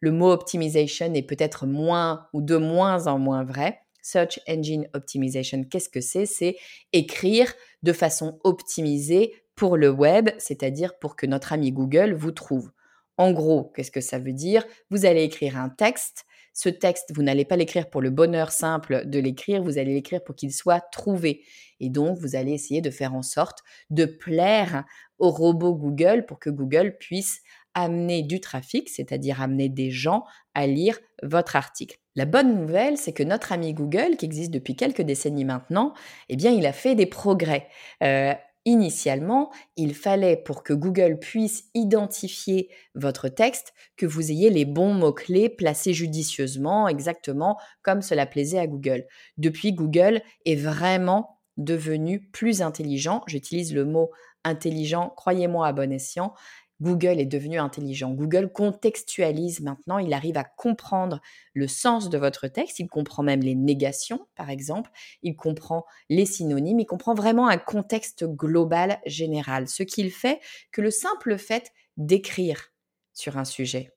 le 0.00 0.12
mot 0.12 0.30
optimization 0.30 1.12
est 1.14 1.22
peut-être 1.22 1.66
moins 1.66 2.26
ou 2.32 2.42
de 2.42 2.56
moins 2.56 3.06
en 3.06 3.18
moins 3.18 3.44
vrai. 3.44 3.80
Search 4.02 4.40
Engine 4.48 4.88
Optimization, 4.94 5.64
qu'est-ce 5.64 5.88
que 5.88 6.00
c'est? 6.00 6.26
C'est 6.26 6.56
écrire 6.92 7.52
de 7.82 7.92
façon 7.92 8.38
optimisée 8.44 9.32
pour 9.54 9.76
le 9.76 9.90
web, 9.90 10.30
c'est-à-dire 10.38 10.98
pour 10.98 11.16
que 11.16 11.26
notre 11.26 11.52
ami 11.52 11.72
Google 11.72 12.14
vous 12.14 12.32
trouve. 12.32 12.70
En 13.18 13.32
gros, 13.32 13.70
qu'est-ce 13.74 13.90
que 13.90 14.00
ça 14.00 14.18
veut 14.18 14.32
dire? 14.32 14.64
Vous 14.90 15.04
allez 15.06 15.22
écrire 15.22 15.56
un 15.56 15.68
texte 15.68 16.24
ce 16.52 16.68
texte, 16.68 17.12
vous 17.14 17.22
n'allez 17.22 17.44
pas 17.44 17.56
l'écrire 17.56 17.88
pour 17.88 18.00
le 18.00 18.10
bonheur 18.10 18.52
simple 18.52 19.06
de 19.06 19.18
l'écrire, 19.18 19.62
vous 19.62 19.78
allez 19.78 19.94
l'écrire 19.94 20.22
pour 20.22 20.34
qu'il 20.34 20.52
soit 20.52 20.80
trouvé. 20.92 21.42
Et 21.80 21.88
donc, 21.88 22.18
vous 22.18 22.36
allez 22.36 22.52
essayer 22.52 22.80
de 22.80 22.90
faire 22.90 23.14
en 23.14 23.22
sorte 23.22 23.60
de 23.90 24.04
plaire 24.04 24.84
au 25.18 25.30
robot 25.30 25.74
Google 25.74 26.26
pour 26.26 26.38
que 26.38 26.50
Google 26.50 26.96
puisse 26.98 27.40
amener 27.74 28.22
du 28.22 28.40
trafic, 28.40 28.88
c'est-à-dire 28.88 29.40
amener 29.40 29.68
des 29.68 29.90
gens 29.90 30.24
à 30.54 30.66
lire 30.66 30.98
votre 31.22 31.56
article. 31.56 31.98
La 32.14 32.26
bonne 32.26 32.60
nouvelle, 32.60 32.98
c'est 32.98 33.12
que 33.12 33.22
notre 33.22 33.52
ami 33.52 33.72
Google, 33.72 34.16
qui 34.18 34.26
existe 34.26 34.50
depuis 34.50 34.76
quelques 34.76 35.02
décennies 35.02 35.46
maintenant, 35.46 35.94
eh 36.28 36.36
bien, 36.36 36.50
il 36.50 36.66
a 36.66 36.72
fait 36.72 36.94
des 36.94 37.06
progrès. 37.06 37.68
Euh, 38.02 38.34
Initialement, 38.64 39.50
il 39.76 39.92
fallait 39.92 40.36
pour 40.36 40.62
que 40.62 40.72
Google 40.72 41.18
puisse 41.18 41.64
identifier 41.74 42.70
votre 42.94 43.28
texte 43.28 43.74
que 43.96 44.06
vous 44.06 44.30
ayez 44.30 44.50
les 44.50 44.64
bons 44.64 44.94
mots-clés 44.94 45.48
placés 45.48 45.92
judicieusement, 45.92 46.86
exactement 46.86 47.58
comme 47.82 48.02
cela 48.02 48.24
plaisait 48.24 48.60
à 48.60 48.68
Google. 48.68 49.04
Depuis, 49.36 49.72
Google 49.72 50.22
est 50.44 50.54
vraiment 50.54 51.40
devenu 51.56 52.20
plus 52.20 52.62
intelligent. 52.62 53.22
J'utilise 53.26 53.74
le 53.74 53.84
mot 53.84 54.10
intelligent, 54.44 55.12
croyez-moi 55.16 55.66
à 55.66 55.72
bon 55.72 55.92
escient, 55.92 56.32
Google 56.82 57.20
est 57.20 57.26
devenu 57.26 57.58
intelligent. 57.58 58.10
Google 58.10 58.50
contextualise 58.52 59.60
maintenant, 59.60 59.98
il 59.98 60.12
arrive 60.12 60.36
à 60.36 60.44
comprendre 60.44 61.20
le 61.54 61.68
sens 61.68 62.10
de 62.10 62.18
votre 62.18 62.48
texte, 62.48 62.80
il 62.80 62.88
comprend 62.88 63.22
même 63.22 63.40
les 63.40 63.54
négations, 63.54 64.26
par 64.34 64.50
exemple, 64.50 64.90
il 65.22 65.36
comprend 65.36 65.86
les 66.10 66.26
synonymes, 66.26 66.80
il 66.80 66.86
comprend 66.86 67.14
vraiment 67.14 67.46
un 67.46 67.58
contexte 67.58 68.24
global 68.24 68.98
général, 69.06 69.68
ce 69.68 69.84
qu'il 69.84 70.10
fait 70.10 70.40
que 70.72 70.80
le 70.80 70.90
simple 70.90 71.38
fait 71.38 71.72
d'écrire 71.96 72.72
sur 73.14 73.36
un 73.38 73.44
sujet. 73.44 73.92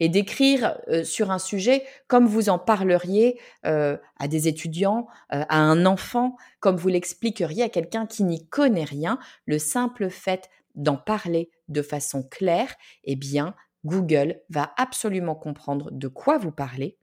Et 0.00 0.08
d'écrire 0.08 0.80
euh, 0.88 1.04
sur 1.04 1.30
un 1.30 1.38
sujet 1.38 1.84
comme 2.08 2.26
vous 2.26 2.48
en 2.48 2.58
parleriez 2.58 3.38
euh, 3.66 3.96
à 4.18 4.26
des 4.26 4.48
étudiants, 4.48 5.06
euh, 5.32 5.44
à 5.48 5.58
un 5.58 5.86
enfant, 5.86 6.36
comme 6.58 6.76
vous 6.76 6.88
l'expliqueriez 6.88 7.64
à 7.64 7.68
quelqu'un 7.68 8.06
qui 8.06 8.24
n'y 8.24 8.48
connaît 8.48 8.84
rien, 8.84 9.18
le 9.44 9.58
simple 9.58 10.10
fait 10.10 10.48
d'en 10.74 10.96
parler 10.96 11.50
de 11.68 11.82
façon 11.82 12.22
claire, 12.22 12.74
eh 13.04 13.16
bien, 13.16 13.54
Google 13.84 14.40
va 14.48 14.72
absolument 14.76 15.34
comprendre 15.34 15.90
de 15.90 16.08
quoi 16.08 16.38
vous 16.38 16.52
parlez 16.52 16.98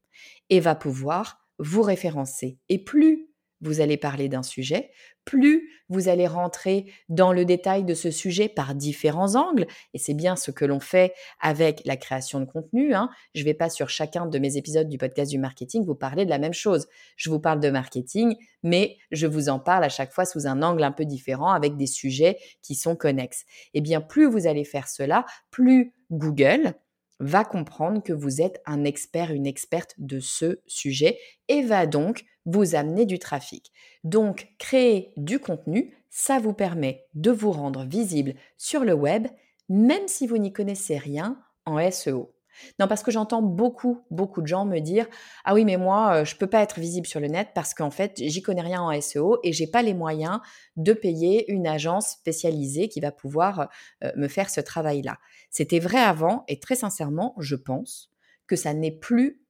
et 0.49 0.59
va 0.59 0.75
pouvoir 0.75 1.47
vous 1.59 1.81
référencer. 1.81 2.59
Et 2.69 2.83
plus 2.83 3.26
vous 3.61 3.81
allez 3.81 3.97
parler 3.97 4.29
d'un 4.29 4.43
sujet, 4.43 4.91
plus 5.25 5.69
vous 5.89 6.09
allez 6.09 6.27
rentrer 6.27 6.91
dans 7.09 7.33
le 7.33 7.45
détail 7.45 7.83
de 7.83 7.93
ce 7.93 8.11
sujet 8.11 8.49
par 8.49 8.75
différents 8.75 9.35
angles. 9.35 9.67
Et 9.93 9.97
c'est 9.97 10.13
bien 10.13 10.35
ce 10.35 10.51
que 10.51 10.65
l'on 10.65 10.79
fait 10.79 11.13
avec 11.39 11.81
la 11.85 11.97
création 11.97 12.39
de 12.39 12.45
contenu. 12.45 12.93
Hein. 12.93 13.09
Je 13.35 13.41
ne 13.41 13.45
vais 13.45 13.53
pas 13.53 13.69
sur 13.69 13.89
chacun 13.89 14.25
de 14.25 14.39
mes 14.39 14.57
épisodes 14.57 14.89
du 14.89 14.97
podcast 14.97 15.31
du 15.31 15.37
marketing 15.37 15.85
vous 15.85 15.95
parler 15.95 16.25
de 16.25 16.29
la 16.29 16.39
même 16.39 16.53
chose. 16.53 16.87
Je 17.15 17.29
vous 17.29 17.39
parle 17.39 17.59
de 17.59 17.69
marketing, 17.69 18.35
mais 18.63 18.97
je 19.11 19.27
vous 19.27 19.49
en 19.49 19.59
parle 19.59 19.83
à 19.83 19.89
chaque 19.89 20.13
fois 20.13 20.25
sous 20.25 20.47
un 20.47 20.61
angle 20.61 20.83
un 20.83 20.91
peu 20.91 21.05
différent 21.05 21.51
avec 21.51 21.77
des 21.77 21.87
sujets 21.87 22.37
qui 22.61 22.75
sont 22.75 22.95
connexes. 22.95 23.41
Et 23.73 23.79
eh 23.79 23.81
bien, 23.81 24.01
plus 24.01 24.25
vous 24.25 24.47
allez 24.47 24.63
faire 24.63 24.87
cela, 24.87 25.25
plus 25.51 25.93
Google 26.11 26.73
va 27.19 27.43
comprendre 27.43 28.01
que 28.03 28.13
vous 28.13 28.41
êtes 28.41 28.61
un 28.65 28.83
expert, 28.83 29.31
une 29.31 29.47
experte 29.47 29.95
de 29.97 30.19
ce 30.19 30.61
sujet 30.67 31.17
et 31.47 31.63
va 31.63 31.87
donc 31.87 32.25
vous 32.45 32.75
amener 32.75 33.05
du 33.05 33.19
trafic. 33.19 33.71
Donc, 34.03 34.47
créer 34.57 35.11
du 35.17 35.39
contenu, 35.39 35.97
ça 36.09 36.39
vous 36.39 36.53
permet 36.53 37.05
de 37.13 37.31
vous 37.31 37.51
rendre 37.51 37.83
visible 37.83 38.35
sur 38.57 38.83
le 38.83 38.93
web, 38.93 39.27
même 39.69 40.07
si 40.07 40.27
vous 40.27 40.37
n'y 40.37 40.53
connaissez 40.53 40.97
rien 40.97 41.41
en 41.65 41.91
SEO. 41.91 42.36
Non, 42.79 42.87
parce 42.87 43.03
que 43.03 43.11
j'entends 43.11 43.41
beaucoup, 43.41 44.01
beaucoup 44.11 44.41
de 44.41 44.47
gens 44.47 44.65
me 44.65 44.79
dire 44.79 45.07
Ah 45.45 45.53
oui, 45.53 45.65
mais 45.65 45.77
moi, 45.77 46.15
euh, 46.15 46.25
je 46.25 46.35
ne 46.35 46.39
peux 46.39 46.47
pas 46.47 46.61
être 46.61 46.79
visible 46.79 47.07
sur 47.07 47.19
le 47.19 47.27
net 47.27 47.49
parce 47.53 47.73
qu'en 47.73 47.91
fait, 47.91 48.13
j'y 48.17 48.41
connais 48.41 48.61
rien 48.61 48.81
en 48.81 48.99
SEO 48.99 49.39
et 49.43 49.53
j'ai 49.53 49.67
pas 49.67 49.81
les 49.81 49.93
moyens 49.93 50.39
de 50.75 50.93
payer 50.93 51.51
une 51.51 51.67
agence 51.67 52.09
spécialisée 52.09 52.89
qui 52.89 52.99
va 52.99 53.11
pouvoir 53.11 53.69
euh, 54.03 54.11
me 54.15 54.27
faire 54.27 54.49
ce 54.49 54.61
travail-là. 54.61 55.17
C'était 55.49 55.79
vrai 55.79 55.99
avant 55.99 56.43
et 56.47 56.59
très 56.59 56.75
sincèrement, 56.75 57.35
je 57.39 57.55
pense 57.55 58.11
que 58.47 58.55
ça 58.55 58.73
n'est 58.73 58.91
plus 58.91 59.41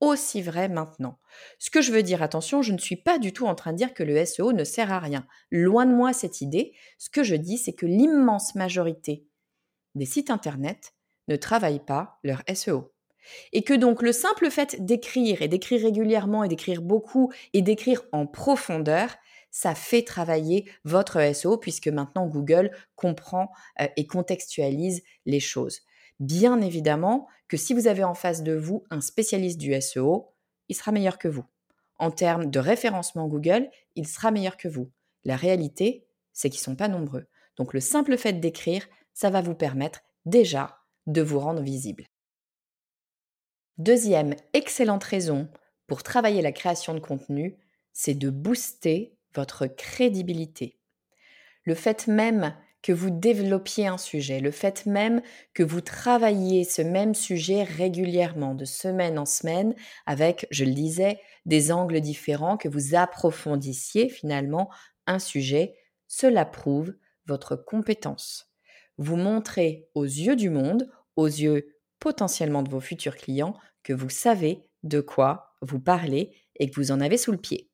aussi 0.00 0.42
vrai 0.42 0.68
maintenant. 0.68 1.18
Ce 1.58 1.70
que 1.70 1.80
je 1.80 1.92
veux 1.92 2.02
dire, 2.02 2.22
attention, 2.22 2.62
je 2.62 2.72
ne 2.72 2.78
suis 2.78 2.96
pas 2.96 3.18
du 3.18 3.32
tout 3.32 3.46
en 3.46 3.54
train 3.54 3.72
de 3.72 3.78
dire 3.78 3.94
que 3.94 4.02
le 4.02 4.24
SEO 4.24 4.52
ne 4.52 4.64
sert 4.64 4.92
à 4.92 4.98
rien. 4.98 5.26
Loin 5.50 5.86
de 5.86 5.94
moi 5.94 6.12
cette 6.12 6.40
idée. 6.40 6.74
Ce 6.98 7.10
que 7.10 7.22
je 7.22 7.34
dis, 7.34 7.58
c'est 7.58 7.72
que 7.72 7.86
l'immense 7.86 8.54
majorité 8.54 9.26
des 9.94 10.06
sites 10.06 10.30
Internet 10.30 10.93
ne 11.28 11.36
travaillent 11.36 11.84
pas 11.84 12.18
leur 12.22 12.42
SEO. 12.52 12.92
Et 13.52 13.62
que 13.62 13.74
donc 13.74 14.02
le 14.02 14.12
simple 14.12 14.50
fait 14.50 14.84
d'écrire 14.84 15.40
et 15.42 15.48
d'écrire 15.48 15.82
régulièrement 15.82 16.44
et 16.44 16.48
d'écrire 16.48 16.82
beaucoup 16.82 17.32
et 17.52 17.62
d'écrire 17.62 18.02
en 18.12 18.26
profondeur, 18.26 19.16
ça 19.50 19.74
fait 19.74 20.02
travailler 20.02 20.68
votre 20.84 21.32
SEO 21.34 21.56
puisque 21.56 21.88
maintenant 21.88 22.26
Google 22.26 22.70
comprend 22.96 23.50
euh, 23.80 23.86
et 23.96 24.06
contextualise 24.06 25.02
les 25.26 25.40
choses. 25.40 25.80
Bien 26.20 26.60
évidemment 26.60 27.28
que 27.48 27.56
si 27.56 27.72
vous 27.72 27.86
avez 27.86 28.04
en 28.04 28.14
face 28.14 28.42
de 28.42 28.54
vous 28.54 28.84
un 28.90 29.00
spécialiste 29.00 29.58
du 29.58 29.80
SEO, 29.80 30.32
il 30.68 30.74
sera 30.74 30.92
meilleur 30.92 31.18
que 31.18 31.28
vous. 31.28 31.44
En 31.98 32.10
termes 32.10 32.50
de 32.50 32.58
référencement 32.58 33.28
Google, 33.28 33.70
il 33.94 34.08
sera 34.08 34.30
meilleur 34.30 34.56
que 34.56 34.68
vous. 34.68 34.90
La 35.24 35.36
réalité, 35.36 36.06
c'est 36.32 36.50
qu'ils 36.50 36.60
ne 36.60 36.64
sont 36.64 36.76
pas 36.76 36.88
nombreux. 36.88 37.26
Donc 37.56 37.72
le 37.72 37.80
simple 37.80 38.16
fait 38.16 38.32
d'écrire, 38.32 38.86
ça 39.12 39.30
va 39.30 39.40
vous 39.40 39.54
permettre 39.54 40.00
déjà 40.26 40.83
de 41.06 41.22
vous 41.22 41.38
rendre 41.38 41.62
visible. 41.62 42.06
Deuxième 43.78 44.36
excellente 44.52 45.04
raison 45.04 45.48
pour 45.86 46.02
travailler 46.02 46.42
la 46.42 46.52
création 46.52 46.94
de 46.94 47.00
contenu, 47.00 47.56
c'est 47.92 48.14
de 48.14 48.30
booster 48.30 49.16
votre 49.34 49.66
crédibilité. 49.66 50.78
Le 51.64 51.74
fait 51.74 52.06
même 52.06 52.54
que 52.82 52.92
vous 52.92 53.10
développiez 53.10 53.86
un 53.86 53.96
sujet, 53.96 54.40
le 54.40 54.50
fait 54.50 54.84
même 54.84 55.22
que 55.54 55.62
vous 55.62 55.80
travailliez 55.80 56.64
ce 56.64 56.82
même 56.82 57.14
sujet 57.14 57.62
régulièrement, 57.62 58.54
de 58.54 58.66
semaine 58.66 59.18
en 59.18 59.24
semaine, 59.24 59.74
avec, 60.04 60.46
je 60.50 60.64
le 60.64 60.72
disais, 60.72 61.18
des 61.46 61.72
angles 61.72 62.00
différents, 62.00 62.58
que 62.58 62.68
vous 62.68 62.94
approfondissiez 62.94 64.10
finalement 64.10 64.70
un 65.06 65.18
sujet, 65.18 65.74
cela 66.08 66.44
prouve 66.44 66.94
votre 67.26 67.56
compétence. 67.56 68.53
Vous 68.98 69.16
montrez 69.16 69.88
aux 69.94 70.04
yeux 70.04 70.36
du 70.36 70.50
monde, 70.50 70.90
aux 71.16 71.26
yeux 71.26 71.76
potentiellement 71.98 72.62
de 72.62 72.70
vos 72.70 72.80
futurs 72.80 73.16
clients, 73.16 73.54
que 73.82 73.92
vous 73.92 74.10
savez 74.10 74.68
de 74.82 75.00
quoi 75.00 75.56
vous 75.62 75.80
parlez 75.80 76.36
et 76.56 76.70
que 76.70 76.74
vous 76.76 76.92
en 76.92 77.00
avez 77.00 77.16
sous 77.16 77.32
le 77.32 77.38
pied. 77.38 77.70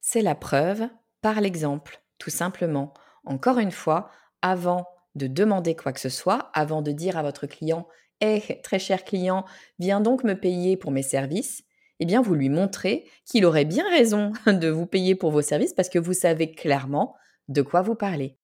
C'est 0.00 0.22
la 0.22 0.34
preuve 0.34 0.88
par 1.20 1.40
l'exemple, 1.40 2.02
tout 2.18 2.30
simplement. 2.30 2.92
Encore 3.24 3.58
une 3.58 3.70
fois, 3.70 4.10
avant 4.40 4.86
de 5.14 5.26
demander 5.26 5.76
quoi 5.76 5.92
que 5.92 6.00
ce 6.00 6.08
soit, 6.08 6.50
avant 6.54 6.82
de 6.82 6.90
dire 6.90 7.16
à 7.16 7.22
votre 7.22 7.46
client 7.46 7.86
Eh, 8.20 8.60
très 8.62 8.78
cher 8.78 9.04
client, 9.04 9.44
viens 9.78 10.00
donc 10.00 10.24
me 10.24 10.34
payer 10.34 10.76
pour 10.76 10.90
mes 10.90 11.02
services, 11.02 11.62
eh 12.00 12.04
bien, 12.04 12.20
vous 12.20 12.34
lui 12.34 12.48
montrez 12.48 13.08
qu'il 13.24 13.44
aurait 13.44 13.64
bien 13.64 13.88
raison 13.88 14.32
de 14.46 14.68
vous 14.68 14.86
payer 14.86 15.14
pour 15.14 15.30
vos 15.30 15.42
services 15.42 15.74
parce 15.74 15.88
que 15.88 16.00
vous 16.00 16.14
savez 16.14 16.50
clairement 16.50 17.14
de 17.48 17.62
quoi 17.62 17.82
vous 17.82 17.94
parlez. 17.94 18.36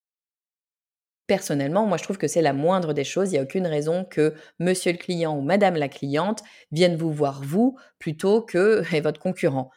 Personnellement, 1.29 1.87
moi 1.87 1.99
je 1.99 2.03
trouve 2.03 2.19
que 2.19 2.27
c'est 2.27 2.43
la 2.43 2.53
moindre 2.53 2.93
des 2.93 3.05
choses. 3.05 3.29
Il 3.29 3.35
n'y 3.35 3.39
a 3.39 3.43
aucune 3.43 3.67
raison 3.67 4.05
que 4.05 4.35
monsieur 4.59 4.91
le 4.91 4.99
client 4.99 5.37
ou 5.37 5.43
madame 5.43 5.77
la 5.77 5.89
cliente 5.89 6.43
viennent 6.73 6.97
vous 6.97 7.13
voir 7.13 7.43
vous 7.45 7.79
plutôt 8.01 8.43
que 8.43 8.83
votre 9.01 9.21
concurrent. 9.21 9.71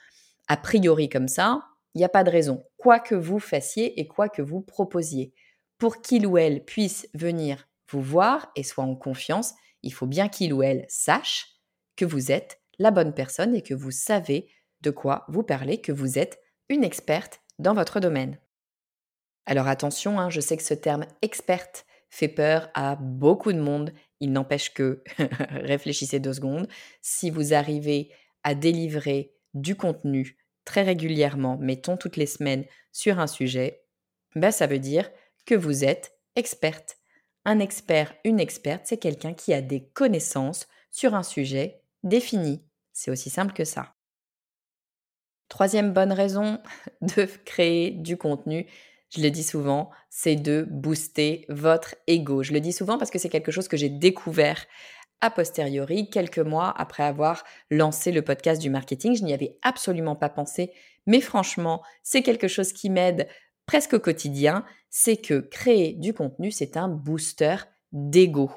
A 0.48 0.58
priori 0.58 1.10
comme 1.10 1.28
ça, 1.28 1.62
il 1.94 2.00
n'y 2.00 2.06
a 2.06 2.10
pas 2.10 2.24
de 2.24 2.32
raison. 2.32 2.64
Quoi 2.78 3.00
que 3.00 3.16
vous 3.16 3.40
fassiez 3.40 4.00
et 4.00 4.08
quoi 4.08 4.30
que 4.30 4.42
vous 4.42 4.62
proposiez 4.62 5.34
pour 5.78 6.02
qu'il 6.02 6.28
ou 6.28 6.38
elle 6.38 6.64
puisse 6.64 7.08
venir 7.16 7.68
vous 7.90 8.02
voir 8.02 8.52
et 8.56 8.64
soit 8.64 8.84
en 8.84 8.96
confiance, 8.96 9.56
il 9.82 9.92
faut 9.92 10.06
bien 10.06 10.30
qu'il 10.30 10.54
ou 10.54 10.62
elle 10.62 10.86
sache 10.88 11.48
que 11.96 12.06
vous 12.06 12.32
êtes 12.32 12.62
la 12.78 12.92
bonne 12.92 13.16
personne 13.16 13.56
et 13.56 13.64
que 13.64 13.74
vous 13.74 13.90
savez 13.92 14.48
de 14.82 14.92
quoi 14.92 15.26
vous 15.28 15.44
parlez, 15.44 15.82
que 15.82 15.92
vous 15.92 16.18
êtes 16.20 16.40
une 16.70 16.84
experte 16.84 17.42
dans 17.58 17.74
votre 17.74 18.00
domaine. 18.00 18.38
Alors 19.46 19.68
attention, 19.68 20.20
hein, 20.20 20.30
je 20.30 20.42
sais 20.42 20.58
que 20.58 20.64
ce 20.64 20.74
terme 20.74 21.06
experte 21.22 21.86
fait 22.10 22.28
peur 22.28 22.70
à 22.74 22.96
beaucoup 22.96 23.54
de 23.54 23.60
monde. 23.60 23.94
Il 24.20 24.32
n'empêche 24.32 24.74
que, 24.74 25.04
réfléchissez 25.52 26.20
deux 26.20 26.34
secondes, 26.34 26.68
si 27.02 27.30
vous 27.30 27.54
arrivez 27.54 28.12
à 28.44 28.54
délivrer 28.56 29.34
du 29.54 29.76
contenu 29.76 30.38
très 30.66 30.84
régulièrement, 30.84 31.58
mettons 31.58 31.98
toutes 31.98 32.18
les 32.18 32.26
semaines, 32.26 32.66
sur 32.92 33.20
un 33.20 33.28
sujet, 33.28 33.84
ben 34.36 34.52
ça 34.52 34.68
veut 34.68 34.80
dire 34.80 35.10
que 35.46 35.56
vous 35.56 35.84
êtes 35.84 36.18
experte. 36.36 36.98
Un 37.46 37.60
expert, 37.60 38.14
une 38.24 38.40
experte, 38.40 38.86
c'est 38.86 38.98
quelqu'un 38.98 39.34
qui 39.34 39.54
a 39.54 39.62
des 39.62 39.88
connaissances 39.90 40.68
sur 40.92 41.16
un 41.16 41.24
sujet 41.24 41.82
défini. 42.04 42.64
C'est 42.94 43.12
aussi 43.12 43.30
simple 43.30 43.54
que 43.54 43.66
ça. 43.66 43.96
Troisième 45.50 45.92
bonne 45.94 46.12
raison 46.12 46.60
de 47.02 47.26
créer 47.46 47.92
du 47.92 48.18
contenu, 48.18 48.68
je 49.12 49.22
le 49.22 49.30
dis 49.30 49.44
souvent, 49.44 49.92
c'est 50.10 50.36
de 50.36 50.66
booster 50.70 51.46
votre 51.50 51.96
ego. 52.08 52.44
Je 52.44 52.54
le 52.54 52.62
dis 52.62 52.74
souvent 52.74 52.98
parce 52.98 53.12
que 53.12 53.20
c'est 53.20 53.30
quelque 53.30 53.52
chose 53.52 53.68
que 53.68 53.78
j'ai 53.78 53.90
découvert 53.90 54.66
a 55.22 55.30
posteriori, 55.30 56.10
quelques 56.10 56.40
mois 56.40 56.74
après 56.78 57.04
avoir 57.04 57.44
lancé 57.70 58.12
le 58.12 58.24
podcast 58.24 58.60
du 58.60 58.70
marketing. 58.70 59.16
Je 59.16 59.24
n'y 59.24 59.34
avais 59.34 59.56
absolument 59.62 60.16
pas 60.16 60.30
pensé, 60.30 60.72
mais 61.06 61.22
franchement, 61.22 61.84
c'est 62.04 62.24
quelque 62.24 62.48
chose 62.48 62.74
qui 62.74 62.90
m'aide 62.90 63.28
presque 63.68 63.94
au 63.94 64.00
quotidien, 64.00 64.66
c'est 64.90 65.18
que 65.18 65.40
créer 65.40 65.94
du 65.94 66.14
contenu, 66.14 66.52
c'est 66.52 66.76
un 66.76 66.88
booster 66.88 67.56
d'ego. 67.92 68.52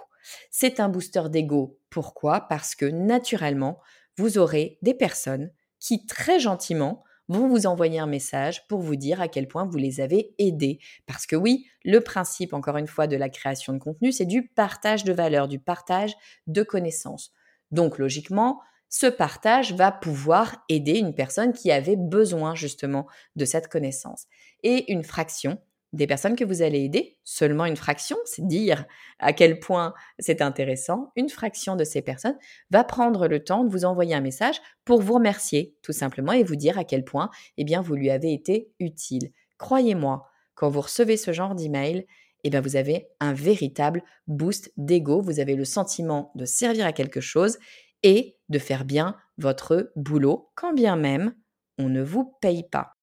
C'est 0.51 0.81
un 0.81 0.89
booster 0.89 1.25
d'ego. 1.29 1.79
Pourquoi? 1.91 2.41
Parce 2.49 2.75
que 2.75 2.87
naturellement, 2.87 3.79
vous 4.17 4.39
aurez 4.39 4.79
des 4.81 4.95
personnes 4.95 5.53
qui 5.79 6.07
très 6.07 6.41
gentiment 6.41 7.05
vont 7.29 7.49
vous 7.49 7.67
envoyer 7.67 7.99
un 7.99 8.07
message 8.07 8.67
pour 8.69 8.81
vous 8.81 8.97
dire 8.97 9.21
à 9.21 9.29
quel 9.29 9.49
point 9.49 9.65
vous 9.65 9.79
les 9.79 10.01
avez 10.01 10.35
aidés. 10.39 10.79
Parce 11.07 11.27
que 11.27 11.37
oui, 11.37 11.67
le 11.85 12.01
principe, 12.01 12.53
encore 12.53 12.77
une 12.77 12.87
fois, 12.87 13.07
de 13.07 13.17
la 13.17 13.29
création 13.29 13.73
de 13.73 13.79
contenu, 13.79 14.13
c'est 14.13 14.27
du 14.27 14.49
partage 14.49 15.05
de 15.05 15.13
valeur, 15.13 15.49
du 15.49 15.59
partage 15.59 16.15
de 16.47 16.63
connaissances. 16.63 17.33
Donc, 17.71 17.99
logiquement, 17.99 18.61
ce 18.89 19.07
partage 19.07 19.73
va 19.73 19.91
pouvoir 19.91 20.65
aider 20.69 20.99
une 20.99 21.15
personne 21.15 21.53
qui 21.53 21.73
avait 21.73 21.97
besoin 21.97 22.55
justement 22.55 23.07
de 23.37 23.45
cette 23.45 23.69
connaissance. 23.69 24.27
Et 24.63 24.93
une 24.93 25.03
fraction 25.03 25.59
des 25.95 26.07
personnes 26.07 26.37
que 26.37 26.45
vous 26.45 26.63
allez 26.63 26.81
aider, 26.81 27.17
seulement 27.25 27.67
une 27.67 27.77
fraction, 27.77 28.17
c'est 28.25 28.47
dire 28.47 28.85
à 29.21 29.33
quel 29.33 29.61
point 29.61 29.95
c'est 30.19 30.43
intéressant, 30.43 31.13
une 31.17 31.29
fraction 31.29 31.77
de 31.77 31.85
ces 31.85 32.03
personnes 32.03 32.37
va 32.71 32.85
prendre 32.85 33.29
le 33.29 33.43
temps 33.45 33.65
de 33.65 33.71
vous 33.71 33.85
envoyer 33.85 34.15
un 34.15 34.21
message 34.21 34.61
pour 34.85 35.01
vous 35.01 35.15
remercier 35.15 35.77
tout 35.83 35.93
simplement 35.93 36.33
et 36.33 36.43
vous 36.43 36.57
dire 36.57 36.79
à 36.79 36.85
quel 36.85 37.05
point 37.05 37.31
eh 37.57 37.65
bien, 37.65 37.81
vous 37.81 37.95
lui 37.95 38.11
avez 38.11 38.33
été 38.33 38.73
utile. 38.81 39.31
Croyez-moi, 39.59 40.27
quand 40.55 40.69
vous 40.69 40.81
recevez 40.81 41.17
ce 41.17 41.33
genre 41.33 41.55
d'email, 41.55 42.07
eh 42.43 42.51
bien, 42.51 42.61
vous 42.61 42.77
avez 42.77 43.09
un 43.21 43.33
véritable 43.33 44.03
boost 44.27 44.73
d'ego, 44.77 45.23
vous 45.23 45.41
avez 45.41 45.55
le 45.55 45.65
sentiment 45.65 46.33
de 46.35 46.45
servir 46.45 46.87
à 46.87 46.93
quelque 46.93 47.21
chose 47.21 47.59
et 48.03 48.37
de 48.49 48.59
faire 48.59 48.85
bien 48.85 49.17
votre 49.39 49.93
boulot, 49.97 50.51
quand 50.55 50.75
bien 50.75 50.97
même 50.97 51.35
on 51.79 51.89
ne 51.89 52.03
vous 52.03 52.37
paye 52.41 52.65
pas. 52.69 52.95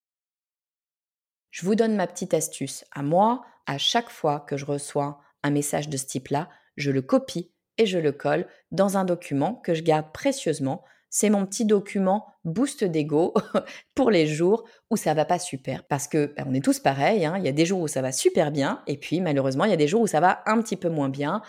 Je 1.51 1.65
vous 1.65 1.75
donne 1.75 1.95
ma 1.95 2.07
petite 2.07 2.33
astuce. 2.33 2.85
À 2.91 3.03
moi, 3.03 3.43
à 3.67 3.77
chaque 3.77 4.09
fois 4.09 4.39
que 4.39 4.57
je 4.57 4.65
reçois 4.65 5.19
un 5.43 5.51
message 5.51 5.89
de 5.89 5.97
ce 5.97 6.05
type-là, 6.05 6.49
je 6.77 6.91
le 6.91 7.01
copie 7.01 7.51
et 7.77 7.85
je 7.85 7.99
le 7.99 8.11
colle 8.11 8.47
dans 8.71 8.97
un 8.97 9.05
document 9.05 9.55
que 9.55 9.73
je 9.73 9.83
garde 9.83 10.11
précieusement. 10.13 10.83
C'est 11.09 11.29
mon 11.29 11.45
petit 11.45 11.65
document 11.65 12.25
boost 12.45 12.85
d'ego 12.85 13.33
pour 13.95 14.11
les 14.11 14.27
jours 14.27 14.63
où 14.89 14.97
ça 14.97 15.13
va 15.13 15.25
pas 15.25 15.39
super. 15.39 15.83
Parce 15.83 16.07
que 16.07 16.33
ben, 16.37 16.45
on 16.47 16.53
est 16.53 16.63
tous 16.63 16.79
pareils. 16.79 17.25
Hein. 17.25 17.35
Il 17.37 17.43
y 17.43 17.49
a 17.49 17.53
des 17.53 17.65
jours 17.65 17.81
où 17.81 17.87
ça 17.87 18.01
va 18.01 18.13
super 18.13 18.51
bien 18.51 18.81
et 18.87 18.97
puis 18.97 19.19
malheureusement 19.19 19.65
il 19.65 19.71
y 19.71 19.73
a 19.73 19.77
des 19.77 19.87
jours 19.87 20.01
où 20.01 20.07
ça 20.07 20.21
va 20.21 20.41
un 20.45 20.61
petit 20.61 20.77
peu 20.77 20.89
moins 20.89 21.09
bien 21.09 21.41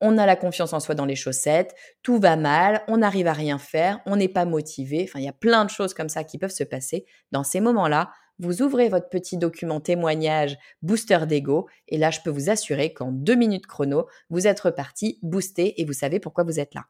on 0.00 0.18
a 0.18 0.26
la 0.26 0.36
confiance 0.36 0.72
en 0.72 0.80
soi 0.80 0.94
dans 0.94 1.04
les 1.04 1.16
chaussettes, 1.16 1.74
tout 2.02 2.18
va 2.18 2.36
mal, 2.36 2.82
on 2.88 2.98
n'arrive 2.98 3.26
à 3.26 3.32
rien 3.32 3.58
faire, 3.58 4.00
on 4.06 4.16
n'est 4.16 4.28
pas 4.28 4.44
motivé. 4.44 5.06
Enfin, 5.08 5.20
il 5.20 5.24
y 5.24 5.28
a 5.28 5.32
plein 5.32 5.64
de 5.64 5.70
choses 5.70 5.94
comme 5.94 6.08
ça 6.08 6.24
qui 6.24 6.38
peuvent 6.38 6.50
se 6.50 6.64
passer. 6.64 7.06
Dans 7.32 7.44
ces 7.44 7.60
moments-là, 7.60 8.10
vous 8.38 8.62
ouvrez 8.62 8.88
votre 8.88 9.08
petit 9.08 9.38
document 9.38 9.80
témoignage 9.80 10.58
booster 10.82 11.20
d'ego 11.26 11.68
et 11.88 11.98
là, 11.98 12.10
je 12.10 12.20
peux 12.20 12.30
vous 12.30 12.50
assurer 12.50 12.92
qu'en 12.92 13.12
deux 13.12 13.34
minutes 13.34 13.66
chrono, 13.66 14.06
vous 14.30 14.46
êtes 14.46 14.60
reparti, 14.60 15.18
boosté 15.22 15.80
et 15.80 15.84
vous 15.84 15.92
savez 15.92 16.20
pourquoi 16.20 16.44
vous 16.44 16.60
êtes 16.60 16.74
là. 16.74 16.86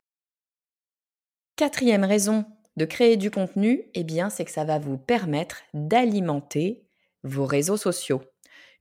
Quatrième 1.56 2.04
raison 2.04 2.44
de 2.76 2.84
créer 2.84 3.16
du 3.16 3.30
contenu, 3.30 3.84
eh 3.94 4.04
bien, 4.04 4.28
c'est 4.28 4.44
que 4.44 4.50
ça 4.50 4.64
va 4.64 4.78
vous 4.78 4.98
permettre 4.98 5.62
d'alimenter 5.72 6.84
vos 7.22 7.46
réseaux 7.46 7.78
sociaux. 7.78 8.22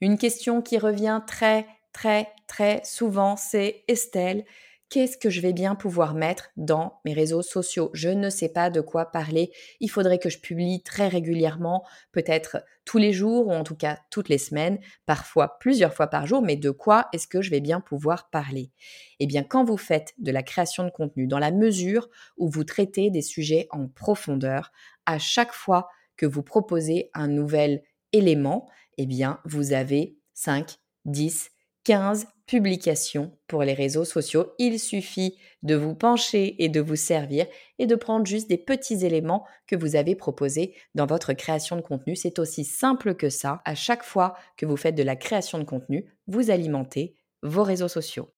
Une 0.01 0.17
question 0.17 0.61
qui 0.61 0.77
revient 0.77 1.21
très 1.25 1.65
très, 1.95 2.27
très 2.47 2.81
souvent, 2.83 3.37
c'est 3.37 3.85
Estelle, 3.87 4.43
qu'est-ce 4.89 5.17
que 5.17 5.29
je 5.29 5.41
vais 5.41 5.53
bien 5.53 5.75
pouvoir 5.75 6.13
mettre 6.13 6.51
dans 6.57 6.99
mes 7.05 7.13
réseaux 7.13 7.41
sociaux? 7.41 7.89
Je 7.93 8.09
ne 8.09 8.29
sais 8.29 8.49
pas 8.49 8.69
de 8.69 8.81
quoi 8.81 9.11
parler. 9.11 9.51
Il 9.79 9.89
faudrait 9.89 10.19
que 10.19 10.29
je 10.29 10.39
publie 10.39 10.81
très 10.83 11.07
régulièrement, 11.07 11.85
peut-être 12.11 12.63
tous 12.85 12.97
les 12.97 13.13
jours 13.13 13.47
ou 13.47 13.51
en 13.51 13.63
tout 13.63 13.75
cas 13.75 13.97
toutes 14.11 14.29
les 14.29 14.37
semaines, 14.37 14.79
parfois 15.05 15.57
plusieurs 15.59 15.93
fois 15.93 16.07
par 16.07 16.27
jour, 16.27 16.41
mais 16.41 16.55
de 16.55 16.69
quoi 16.69 17.07
est-ce 17.13 17.27
que 17.27 17.41
je 17.41 17.49
vais 17.49 17.61
bien 17.61 17.81
pouvoir 17.81 18.29
parler? 18.29 18.71
Eh 19.19 19.25
bien, 19.25 19.43
quand 19.43 19.63
vous 19.63 19.77
faites 19.77 20.13
de 20.17 20.31
la 20.31 20.43
création 20.43 20.83
de 20.83 20.91
contenu, 20.91 21.27
dans 21.27 21.39
la 21.39 21.51
mesure 21.51 22.09
où 22.37 22.49
vous 22.49 22.63
traitez 22.63 23.09
des 23.09 23.21
sujets 23.21 23.67
en 23.71 23.87
profondeur, 23.87 24.71
à 25.05 25.19
chaque 25.19 25.53
fois 25.53 25.89
que 26.17 26.25
vous 26.25 26.43
proposez 26.43 27.09
un 27.13 27.27
nouvel 27.27 27.83
élément, 28.13 28.69
eh 28.97 29.05
bien, 29.05 29.39
vous 29.45 29.73
avez 29.73 30.17
5, 30.33 30.77
10, 31.05 31.51
15 31.85 32.27
publications 32.47 33.31
pour 33.47 33.63
les 33.63 33.73
réseaux 33.73 34.05
sociaux. 34.05 34.53
Il 34.59 34.79
suffit 34.79 35.37
de 35.63 35.75
vous 35.75 35.95
pencher 35.95 36.63
et 36.63 36.69
de 36.69 36.81
vous 36.81 36.95
servir 36.95 37.45
et 37.79 37.87
de 37.87 37.95
prendre 37.95 38.25
juste 38.25 38.49
des 38.49 38.57
petits 38.57 39.05
éléments 39.05 39.45
que 39.67 39.75
vous 39.75 39.95
avez 39.95 40.15
proposés 40.15 40.75
dans 40.93 41.05
votre 41.05 41.33
création 41.33 41.75
de 41.75 41.81
contenu. 41.81 42.15
C'est 42.15 42.39
aussi 42.39 42.65
simple 42.65 43.15
que 43.15 43.29
ça. 43.29 43.61
À 43.65 43.75
chaque 43.75 44.03
fois 44.03 44.35
que 44.57 44.65
vous 44.65 44.77
faites 44.77 44.95
de 44.95 45.03
la 45.03 45.15
création 45.15 45.57
de 45.59 45.63
contenu, 45.63 46.05
vous 46.27 46.51
alimentez 46.51 47.15
vos 47.41 47.63
réseaux 47.63 47.87
sociaux. 47.87 48.29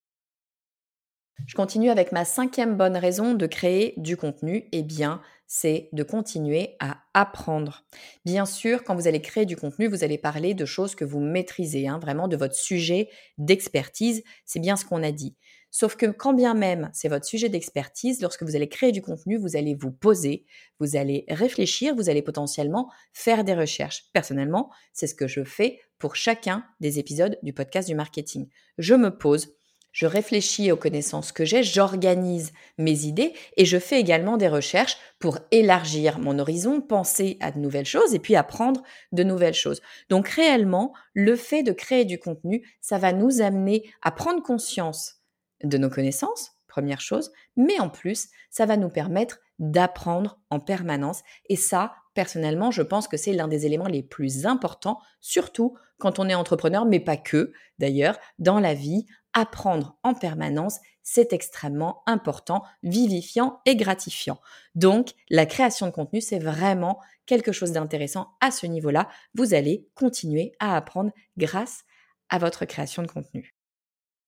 Je 1.45 1.55
continue 1.55 1.89
avec 1.89 2.11
ma 2.11 2.25
cinquième 2.25 2.75
bonne 2.75 2.97
raison 2.97 3.33
de 3.33 3.45
créer 3.45 3.93
du 3.97 4.17
contenu. 4.17 4.67
Eh 4.71 4.83
bien, 4.83 5.21
c'est 5.45 5.89
de 5.93 6.03
continuer 6.03 6.75
à 6.79 6.97
apprendre. 7.13 7.85
Bien 8.25 8.45
sûr, 8.45 8.83
quand 8.83 8.95
vous 8.95 9.07
allez 9.07 9.21
créer 9.21 9.45
du 9.45 9.55
contenu, 9.55 9.87
vous 9.87 10.03
allez 10.03 10.17
parler 10.17 10.53
de 10.53 10.65
choses 10.65 10.95
que 10.95 11.05
vous 11.05 11.19
maîtrisez, 11.19 11.87
hein, 11.87 11.99
vraiment 11.99 12.27
de 12.27 12.35
votre 12.35 12.55
sujet 12.55 13.09
d'expertise. 13.37 14.23
C'est 14.45 14.59
bien 14.59 14.75
ce 14.75 14.85
qu'on 14.85 15.03
a 15.03 15.11
dit. 15.11 15.37
Sauf 15.69 15.95
que 15.95 16.05
quand 16.07 16.33
bien 16.33 16.53
même 16.53 16.89
c'est 16.93 17.09
votre 17.09 17.25
sujet 17.25 17.49
d'expertise, 17.49 18.21
lorsque 18.21 18.43
vous 18.43 18.55
allez 18.55 18.69
créer 18.69 18.91
du 18.91 19.01
contenu, 19.01 19.37
vous 19.37 19.55
allez 19.55 19.75
vous 19.75 19.91
poser, 19.91 20.45
vous 20.79 20.95
allez 20.95 21.25
réfléchir, 21.29 21.93
vous 21.93 22.09
allez 22.09 22.21
potentiellement 22.21 22.89
faire 23.13 23.43
des 23.43 23.53
recherches. 23.53 24.05
Personnellement, 24.13 24.69
c'est 24.93 25.07
ce 25.07 25.15
que 25.15 25.27
je 25.27 25.43
fais 25.43 25.79
pour 25.99 26.15
chacun 26.15 26.65
des 26.79 26.99
épisodes 26.99 27.37
du 27.43 27.53
podcast 27.53 27.87
du 27.87 27.95
marketing. 27.95 28.47
Je 28.77 28.95
me 28.95 29.15
pose, 29.15 29.56
je 29.97 30.05
réfléchis 30.05 30.71
aux 30.71 30.77
connaissances 30.77 31.31
que 31.31 31.43
j'ai, 31.43 31.63
j'organise 31.63 32.53
mes 32.77 33.05
idées 33.05 33.33
et 33.55 33.65
je 33.65 33.79
fais 33.79 33.99
également 33.99 34.37
des 34.37 34.47
recherches 34.47 34.95
pour 35.17 35.39
élargir 35.49 36.19
mon 36.19 36.37
horizon, 36.37 36.81
penser 36.81 37.35
à 37.39 37.49
de 37.49 37.57
nouvelles 37.57 37.87
choses 37.87 38.13
et 38.13 38.19
puis 38.19 38.35
apprendre 38.35 38.83
de 39.11 39.23
nouvelles 39.23 39.55
choses. 39.55 39.81
Donc 40.09 40.27
réellement, 40.27 40.93
le 41.15 41.35
fait 41.35 41.63
de 41.63 41.71
créer 41.71 42.05
du 42.05 42.19
contenu, 42.19 42.63
ça 42.79 42.99
va 42.99 43.11
nous 43.11 43.41
amener 43.41 43.89
à 44.03 44.11
prendre 44.11 44.43
conscience 44.43 45.15
de 45.63 45.79
nos 45.79 45.89
connaissances, 45.89 46.51
première 46.67 47.01
chose, 47.01 47.31
mais 47.55 47.79
en 47.79 47.89
plus, 47.89 48.27
ça 48.51 48.67
va 48.67 48.77
nous 48.77 48.89
permettre 48.89 49.39
d'apprendre 49.57 50.39
en 50.51 50.59
permanence 50.59 51.23
et 51.49 51.55
ça, 51.55 51.95
personnellement, 52.13 52.69
je 52.69 52.83
pense 52.83 53.07
que 53.07 53.17
c'est 53.17 53.33
l'un 53.33 53.47
des 53.47 53.65
éléments 53.65 53.87
les 53.87 54.03
plus 54.03 54.45
importants, 54.45 54.99
surtout 55.21 55.75
quand 55.97 56.19
on 56.19 56.29
est 56.29 56.35
entrepreneur, 56.35 56.85
mais 56.85 56.99
pas 56.99 57.17
que, 57.17 57.51
d'ailleurs, 57.79 58.19
dans 58.37 58.59
la 58.59 58.75
vie, 58.75 59.07
apprendre 59.33 59.97
en 60.03 60.13
permanence, 60.13 60.79
c'est 61.03 61.31
extrêmement 61.31 62.03
important, 62.05 62.63
vivifiant 62.83 63.61
et 63.65 63.75
gratifiant. 63.75 64.39
Donc, 64.75 65.11
la 65.29 65.45
création 65.45 65.85
de 65.85 65.91
contenu, 65.91 66.21
c'est 66.21 66.39
vraiment 66.39 66.99
quelque 67.25 67.51
chose 67.51 67.71
d'intéressant 67.71 68.29
à 68.41 68.51
ce 68.51 68.65
niveau-là. 68.65 69.07
Vous 69.33 69.53
allez 69.53 69.87
continuer 69.95 70.53
à 70.59 70.75
apprendre 70.75 71.11
grâce 71.37 71.83
à 72.29 72.39
votre 72.39 72.65
création 72.65 73.03
de 73.03 73.07
contenu. 73.07 73.55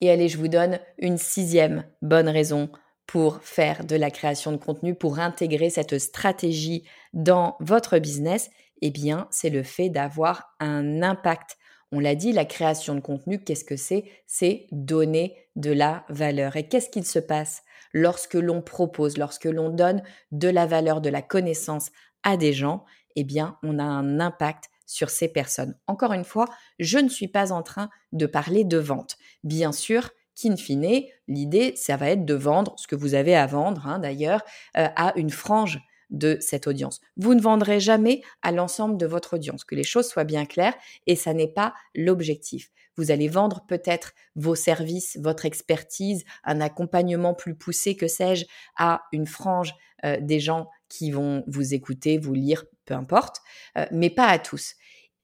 Et 0.01 0.09
allez, 0.09 0.29
je 0.29 0.37
vous 0.37 0.47
donne 0.47 0.79
une 0.97 1.17
sixième 1.17 1.85
bonne 2.01 2.29
raison 2.29 2.71
pour 3.05 3.41
faire 3.41 3.85
de 3.85 3.95
la 3.95 4.11
création 4.11 4.51
de 4.51 4.57
contenu, 4.57 4.95
pour 4.95 5.19
intégrer 5.19 5.69
cette 5.69 5.97
stratégie 5.97 6.87
dans 7.11 7.57
votre 7.59 7.97
business, 7.97 8.51
eh 8.81 8.91
bien, 8.91 9.27
c'est 9.31 9.49
le 9.49 9.63
fait 9.63 9.89
d'avoir 9.89 10.55
un 10.59 11.01
impact 11.01 11.57
on 11.91 11.99
l'a 11.99 12.15
dit, 12.15 12.31
la 12.31 12.45
création 12.45 12.95
de 12.95 12.99
contenu, 12.99 13.43
qu'est-ce 13.43 13.65
que 13.65 13.75
c'est? 13.75 14.05
C'est 14.27 14.67
donner 14.71 15.35
de 15.55 15.71
la 15.71 16.05
valeur. 16.09 16.55
Et 16.55 16.67
qu'est-ce 16.67 16.89
qu'il 16.89 17.05
se 17.05 17.19
passe? 17.19 17.63
Lorsque 17.93 18.35
l'on 18.35 18.61
propose, 18.61 19.17
lorsque 19.17 19.45
l'on 19.45 19.69
donne 19.69 20.03
de 20.31 20.47
la 20.47 20.67
valeur, 20.67 21.01
de 21.01 21.09
la 21.09 21.21
connaissance 21.21 21.89
à 22.23 22.37
des 22.37 22.53
gens 22.53 22.85
Eh 23.15 23.23
bien, 23.23 23.57
on 23.63 23.79
a 23.79 23.83
un 23.83 24.19
impact 24.19 24.65
sur 24.85 25.09
ces 25.09 25.27
personnes. 25.27 25.75
Encore 25.87 26.13
une 26.13 26.23
fois, 26.23 26.45
je 26.79 26.99
ne 26.99 27.09
suis 27.09 27.27
pas 27.27 27.51
en 27.51 27.63
train 27.63 27.89
de 28.11 28.25
parler 28.25 28.63
de 28.63 28.77
vente. 28.77 29.17
Bien 29.43 29.71
sûr, 29.71 30.09
qu'in 30.35 30.55
fine, 30.55 31.03
l'idée, 31.27 31.75
ça 31.75 31.97
va 31.97 32.09
être 32.09 32.25
de 32.25 32.33
vendre 32.33 32.73
ce 32.77 32.87
que 32.87 32.95
vous 32.95 33.13
avez 33.13 33.35
à 33.35 33.45
vendre, 33.45 33.85
hein, 33.87 33.99
d'ailleurs, 33.99 34.41
euh, 34.77 34.87
à 34.95 35.13
une 35.15 35.29
frange 35.29 35.79
de 36.09 36.37
cette 36.39 36.67
audience. 36.67 37.01
Vous 37.17 37.33
ne 37.33 37.41
vendrez 37.41 37.79
jamais 37.79 38.21
à 38.41 38.51
l'ensemble 38.51 38.97
de 38.97 39.05
votre 39.05 39.35
audience, 39.35 39.63
que 39.63 39.75
les 39.75 39.83
choses 39.83 40.07
soient 40.07 40.23
bien 40.23 40.45
claires, 40.45 40.75
et 41.07 41.15
ça 41.15 41.33
n'est 41.33 41.47
pas 41.51 41.73
l'objectif. 41.95 42.71
Vous 42.95 43.11
allez 43.11 43.27
vendre 43.27 43.63
peut-être 43.67 44.13
vos 44.35 44.55
services, 44.55 45.17
votre 45.21 45.45
expertise, 45.45 46.25
un 46.43 46.59
accompagnement 46.59 47.33
plus 47.33 47.55
poussé, 47.55 47.95
que 47.95 48.07
sais-je, 48.07 48.45
à 48.75 49.03
une 49.13 49.27
frange 49.27 49.73
euh, 50.05 50.17
des 50.19 50.39
gens 50.39 50.69
qui 50.89 51.11
vont 51.11 51.43
vous 51.47 51.73
écouter, 51.73 52.17
vous 52.17 52.33
lire, 52.33 52.65
peu 52.85 52.93
importe, 52.93 53.37
euh, 53.77 53.85
mais 53.91 54.09
pas 54.09 54.27
à 54.27 54.39
tous. 54.39 54.75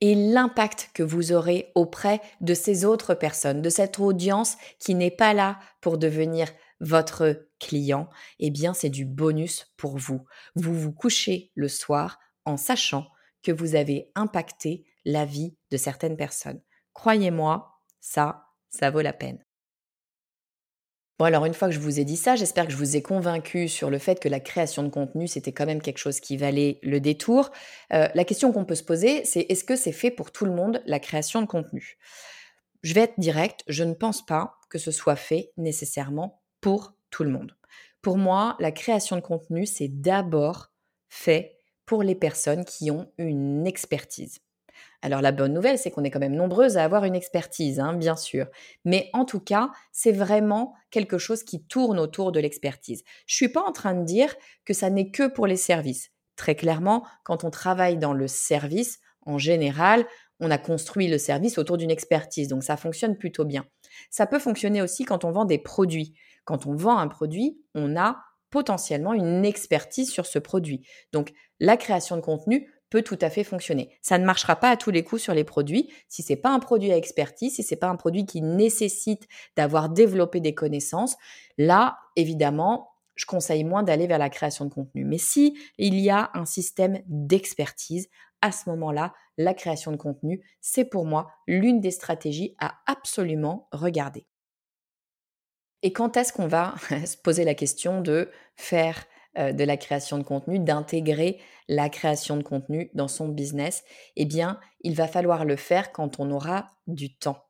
Et 0.02 0.14
l'impact 0.14 0.92
que 0.94 1.04
vous 1.04 1.32
aurez 1.32 1.72
auprès 1.74 2.22
de 2.42 2.54
ces 2.54 2.86
autres 2.86 3.14
personnes, 3.14 3.62
de 3.62 3.70
cette 3.70 4.00
audience 4.00 4.58
qui 4.80 4.94
n'est 4.94 5.12
pas 5.12 5.34
là 5.34 5.60
pour 5.82 5.98
devenir 5.98 6.48
votre 6.80 7.48
client, 7.60 8.10
eh 8.40 8.52
bien 8.52 8.74
c'est 8.74 8.90
du 8.90 9.06
bonus 9.06 9.74
pour 9.78 9.98
vous. 9.98 10.26
Vous 10.56 10.74
vous 10.74 10.92
couchez 10.92 11.52
le 11.56 11.68
soir 11.68 12.20
en 12.46 12.58
sachant 12.58 13.08
que 13.44 13.52
vous 13.52 13.76
avez 13.76 14.12
impacté 14.16 14.86
la 15.06 15.26
vie 15.26 15.56
de 15.72 15.78
certaines 15.78 16.18
personnes. 16.18 16.62
Croyez-moi, 16.94 17.80
ça, 18.02 18.48
ça 18.70 18.90
vaut 18.90 19.02
la 19.02 19.14
peine. 19.14 19.44
Bon 21.18 21.26
alors 21.26 21.46
une 21.46 21.54
fois 21.54 21.70
que 21.70 21.74
je 21.74 21.80
vous 21.80 22.02
ai 22.02 22.04
dit 22.04 22.18
ça, 22.18 22.36
j'espère 22.36 22.66
que 22.66 22.74
je 22.74 22.78
vous 22.78 22.98
ai 22.98 23.02
convaincu 23.02 23.70
sur 23.70 23.90
le 23.90 24.00
fait 24.00 24.20
que 24.20 24.28
la 24.28 24.42
création 24.42 24.84
de 24.84 24.90
contenu, 24.90 25.28
c'était 25.28 25.54
quand 25.54 25.66
même 25.66 25.82
quelque 25.82 25.98
chose 25.98 26.20
qui 26.20 26.36
valait 26.36 26.80
le 26.84 27.00
détour. 27.00 27.52
Euh, 27.94 28.10
la 28.14 28.26
question 28.26 28.52
qu'on 28.52 28.66
peut 28.66 28.76
se 28.76 28.84
poser, 28.84 29.24
c'est 29.24 29.46
est-ce 29.48 29.64
que 29.64 29.78
c'est 29.78 29.94
fait 29.94 30.12
pour 30.12 30.32
tout 30.34 30.44
le 30.44 30.52
monde, 30.52 30.82
la 30.86 31.00
création 31.00 31.42
de 31.42 31.46
contenu? 31.46 31.98
Je 32.84 32.94
vais 32.94 33.02
être 33.02 33.18
direct, 33.18 33.64
je 33.70 33.86
ne 33.86 33.94
pense 33.94 34.26
pas 34.26 34.56
que 34.70 34.78
ce 34.78 34.92
soit 34.92 35.16
fait 35.16 35.54
nécessairement 35.56 36.42
pour 36.66 36.96
tout 37.12 37.24
le 37.24 37.30
monde. 37.30 37.56
Pour 38.02 38.18
moi, 38.18 38.56
la 38.60 38.72
création 38.72 39.16
de 39.18 39.22
contenu, 39.22 39.68
c'est 39.68 39.88
d'abord 39.88 40.72
fait 41.10 41.60
pour 41.86 42.02
les 42.02 42.16
personnes 42.16 42.66
qui 42.66 42.90
ont 42.90 43.12
une 43.20 43.68
expertise. 43.68 44.40
Alors 45.04 45.22
la 45.22 45.32
bonne 45.32 45.54
nouvelle, 45.54 45.78
c'est 45.78 45.92
qu'on 45.92 46.04
est 46.04 46.10
quand 46.10 46.18
même 46.18 46.36
nombreuses 46.36 46.76
à 46.76 46.84
avoir 46.84 47.06
une 47.06 47.14
expertise, 47.14 47.80
hein, 47.80 47.94
bien 47.94 48.16
sûr. 48.16 48.48
Mais 48.84 49.12
en 49.14 49.26
tout 49.26 49.40
cas, 49.40 49.70
c'est 49.92 50.12
vraiment 50.12 50.74
quelque 50.90 51.20
chose 51.20 51.44
qui 51.44 51.64
tourne 51.64 52.00
autour 52.00 52.32
de 52.32 52.40
l'expertise. 52.40 53.04
Je 53.28 53.36
suis 53.36 53.50
pas 53.50 53.62
en 53.62 53.72
train 53.72 53.94
de 53.94 54.04
dire 54.04 54.36
que 54.66 54.74
ça 54.74 54.90
n'est 54.90 55.12
que 55.12 55.28
pour 55.28 55.46
les 55.46 55.58
services. 55.58 56.10
Très 56.36 56.56
clairement, 56.56 57.06
quand 57.26 57.44
on 57.44 57.52
travaille 57.52 57.98
dans 57.98 58.14
le 58.14 58.28
service, 58.28 59.02
en 59.22 59.38
général, 59.38 60.04
on 60.40 60.50
a 60.50 60.58
construit 60.58 61.08
le 61.10 61.20
service 61.20 61.60
autour 61.60 61.78
d'une 61.78 61.92
expertise, 61.92 62.48
donc 62.48 62.64
ça 62.64 62.76
fonctionne 62.76 63.18
plutôt 63.18 63.46
bien. 63.46 63.66
Ça 64.10 64.26
peut 64.26 64.40
fonctionner 64.40 64.82
aussi 64.82 65.06
quand 65.06 65.24
on 65.26 65.32
vend 65.32 65.46
des 65.46 65.58
produits. 65.58 66.16
Quand 66.46 66.66
on 66.66 66.76
vend 66.76 66.98
un 66.98 67.08
produit, 67.08 67.60
on 67.74 67.98
a 67.98 68.24
potentiellement 68.50 69.14
une 69.14 69.44
expertise 69.44 70.10
sur 70.10 70.26
ce 70.26 70.40
produit. 70.40 70.88
Donc 71.12 71.34
la 71.60 71.76
création 71.76 72.16
de 72.16 72.22
contenu 72.22 72.72
peut 72.90 73.02
tout 73.02 73.18
à 73.20 73.30
fait 73.30 73.44
fonctionner. 73.44 73.90
Ça 74.02 74.18
ne 74.18 74.26
marchera 74.26 74.56
pas 74.56 74.70
à 74.70 74.78
tous 74.78 74.92
les 74.92 75.04
coups 75.04 75.22
sur 75.22 75.34
les 75.34 75.44
produits. 75.44 75.92
Si 76.08 76.24
c'est 76.24 76.36
pas 76.36 76.52
un 76.52 76.60
produit 76.60 76.92
à 76.92 76.98
expertise, 76.98 77.56
si 77.56 77.64
c'est 77.64 77.76
pas 77.76 77.90
un 77.90 77.96
produit 77.96 78.26
qui 78.26 78.42
nécessite 78.42 79.28
d'avoir 79.58 79.90
développé 79.90 80.40
des 80.40 80.54
connaissances, 80.54 81.18
là, 81.58 81.98
évidemment, 82.16 82.92
je 83.16 83.26
conseille 83.26 83.64
moins 83.64 83.84
d'aller 83.84 84.08
vers 84.08 84.20
la 84.20 84.30
création 84.30 84.66
de 84.66 84.74
contenu. 84.74 85.04
Mais 85.04 85.18
si 85.18 85.58
il 85.78 86.00
y 86.00 86.10
a 86.10 86.32
un 86.34 86.46
système 86.46 87.02
d'expertise, 87.08 88.08
à 88.42 88.52
ce 88.52 88.70
moment-là, 88.70 89.14
la 89.38 89.54
création 89.54 89.92
de 89.92 89.98
contenu, 89.98 90.42
c'est 90.62 90.86
pour 90.86 91.06
moi 91.06 91.28
l'une 91.48 91.82
des 91.82 91.92
stratégies 91.92 92.56
à 92.60 92.76
absolument 92.86 93.68
regarder. 93.72 94.28
Et 95.86 95.94
quand 95.94 96.18
est-ce 96.18 96.34
qu'on 96.34 96.48
va 96.48 96.74
se 97.06 97.16
poser 97.16 97.44
la 97.44 97.54
question 97.54 98.02
de 98.02 98.32
faire 98.56 99.06
euh, 99.38 99.52
de 99.52 99.64
la 99.64 99.78
création 99.78 100.18
de 100.18 100.24
contenu, 100.24 100.58
d'intégrer 100.58 101.40
la 101.68 101.90
création 101.90 102.38
de 102.38 102.42
contenu 102.42 102.90
dans 102.96 103.08
son 103.08 103.28
business? 103.28 103.84
Eh 104.16 104.26
bien, 104.26 104.60
il 104.82 104.96
va 104.96 105.08
falloir 105.08 105.46
le 105.46 105.56
faire 105.56 105.92
quand 105.92 106.20
on 106.20 106.32
aura 106.32 106.72
du 106.88 107.16
temps. 107.16 107.46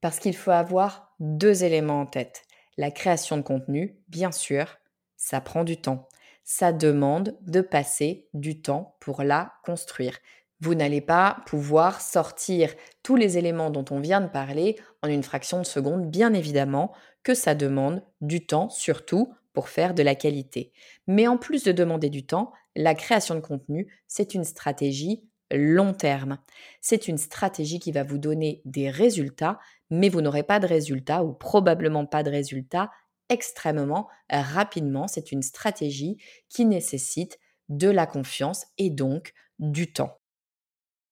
Parce 0.00 0.20
qu'il 0.20 0.36
faut 0.36 0.52
avoir 0.52 1.16
deux 1.18 1.64
éléments 1.64 2.02
en 2.02 2.06
tête. 2.06 2.44
La 2.76 2.92
création 2.92 3.36
de 3.36 3.42
contenu, 3.42 3.98
bien 4.06 4.30
sûr, 4.30 4.76
ça 5.16 5.40
prend 5.40 5.64
du 5.64 5.78
temps. 5.78 6.08
Ça 6.44 6.72
demande 6.72 7.36
de 7.40 7.60
passer 7.60 8.28
du 8.34 8.62
temps 8.62 8.96
pour 9.00 9.24
la 9.24 9.54
construire. 9.64 10.16
Vous 10.60 10.74
n'allez 10.74 11.00
pas 11.00 11.38
pouvoir 11.46 12.00
sortir 12.00 12.74
tous 13.02 13.16
les 13.16 13.38
éléments 13.38 13.70
dont 13.70 13.84
on 13.90 14.00
vient 14.00 14.20
de 14.20 14.28
parler 14.28 14.76
en 15.02 15.08
une 15.08 15.22
fraction 15.22 15.58
de 15.58 15.66
seconde, 15.66 16.10
bien 16.10 16.34
évidemment 16.34 16.92
que 17.22 17.34
ça 17.34 17.54
demande 17.54 18.02
du 18.20 18.46
temps, 18.46 18.68
surtout 18.68 19.32
pour 19.52 19.68
faire 19.68 19.94
de 19.94 20.02
la 20.02 20.14
qualité. 20.14 20.72
Mais 21.06 21.28
en 21.28 21.36
plus 21.36 21.64
de 21.64 21.72
demander 21.72 22.10
du 22.10 22.26
temps, 22.26 22.52
la 22.74 22.94
création 22.94 23.34
de 23.34 23.40
contenu, 23.40 23.92
c'est 24.06 24.34
une 24.34 24.44
stratégie 24.44 25.24
long 25.50 25.94
terme. 25.94 26.38
C'est 26.80 27.08
une 27.08 27.18
stratégie 27.18 27.78
qui 27.78 27.92
va 27.92 28.02
vous 28.02 28.18
donner 28.18 28.60
des 28.64 28.90
résultats, 28.90 29.58
mais 29.90 30.08
vous 30.08 30.20
n'aurez 30.20 30.42
pas 30.42 30.60
de 30.60 30.66
résultats 30.66 31.24
ou 31.24 31.32
probablement 31.32 32.06
pas 32.06 32.22
de 32.22 32.30
résultats 32.30 32.90
extrêmement 33.28 34.08
rapidement. 34.30 35.08
C'est 35.08 35.32
une 35.32 35.42
stratégie 35.42 36.18
qui 36.48 36.64
nécessite 36.64 37.38
de 37.68 37.88
la 37.88 38.06
confiance 38.06 38.66
et 38.76 38.90
donc 38.90 39.32
du 39.58 39.92
temps. 39.92 40.17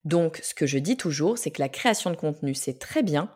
Donc, 0.07 0.39
ce 0.45 0.55
que 0.55 0.67
je 0.67 0.79
dis 0.79 0.97
toujours, 0.97 1.37
c'est 1.37 1.51
que 1.51 1.61
la 1.61 1.69
création 1.69 2.11
de 2.11 2.17
contenu, 2.17 2.55
c'est 2.55 2.79
très 2.79 3.03
bien, 3.03 3.29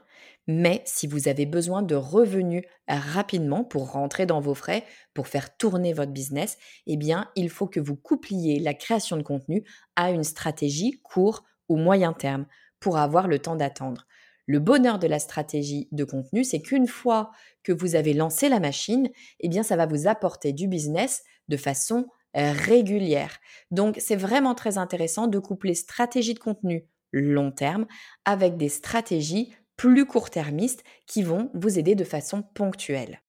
mais 0.47 0.83
si 0.87 1.09
vous 1.09 1.27
avez 1.27 1.45
besoin 1.45 1.83
de 1.83 1.97
revenus 1.97 2.63
rapidement 2.87 3.65
pour 3.65 3.91
rentrer 3.91 4.25
dans 4.25 4.41
vos 4.41 4.55
frais, 4.55 4.85
pour 5.13 5.27
faire 5.27 5.57
tourner 5.57 5.93
votre 5.93 6.13
business, 6.13 6.59
eh 6.87 6.97
bien, 6.97 7.29
il 7.35 7.51
faut 7.51 7.67
que 7.67 7.81
vous 7.81 7.97
coupliez 7.97 8.61
la 8.61 8.73
création 8.73 9.17
de 9.17 9.25
contenu 9.25 9.65
à 9.97 10.13
une 10.13 10.23
stratégie 10.23 11.01
court 11.03 11.43
ou 11.69 11.77
moyen 11.77 12.13
terme 12.13 12.47
pour 12.79 12.99
avoir 12.99 13.27
le 13.27 13.41
temps 13.41 13.57
d'attendre. 13.57 14.07
Le 14.47 14.61
bonheur 14.61 15.01
de 15.01 15.09
la 15.09 15.19
stratégie 15.19 15.89
de 15.91 16.05
contenu, 16.05 16.45
c'est 16.45 16.63
qu'une 16.63 16.87
fois 16.87 17.33
que 17.65 17.73
vous 17.73 17.97
avez 17.97 18.15
lancé 18.15 18.49
la 18.49 18.61
machine, 18.61 19.11
eh 19.41 19.49
bien, 19.49 19.65
ça 19.65 19.75
va 19.75 19.87
vous 19.87 20.07
apporter 20.07 20.53
du 20.53 20.69
business 20.69 21.25
de 21.49 21.57
façon 21.57 22.07
régulière. 22.35 23.39
Donc, 23.71 23.97
c'est 23.99 24.17
vraiment 24.17 24.55
très 24.55 24.79
intéressant 24.79 25.27
de 25.27 25.39
coupler 25.39 25.75
stratégie 25.75 26.35
de 26.35 26.39
contenu 26.39 26.87
long 27.13 27.51
terme 27.51 27.87
avec 28.25 28.57
des 28.57 28.69
stratégies 28.69 29.53
plus 29.77 30.07
court-termistes 30.07 30.85
qui 31.07 31.23
vont 31.23 31.51
vous 31.55 31.79
aider 31.79 31.95
de 31.95 32.05
façon 32.05 32.43
ponctuelle. 32.43 33.23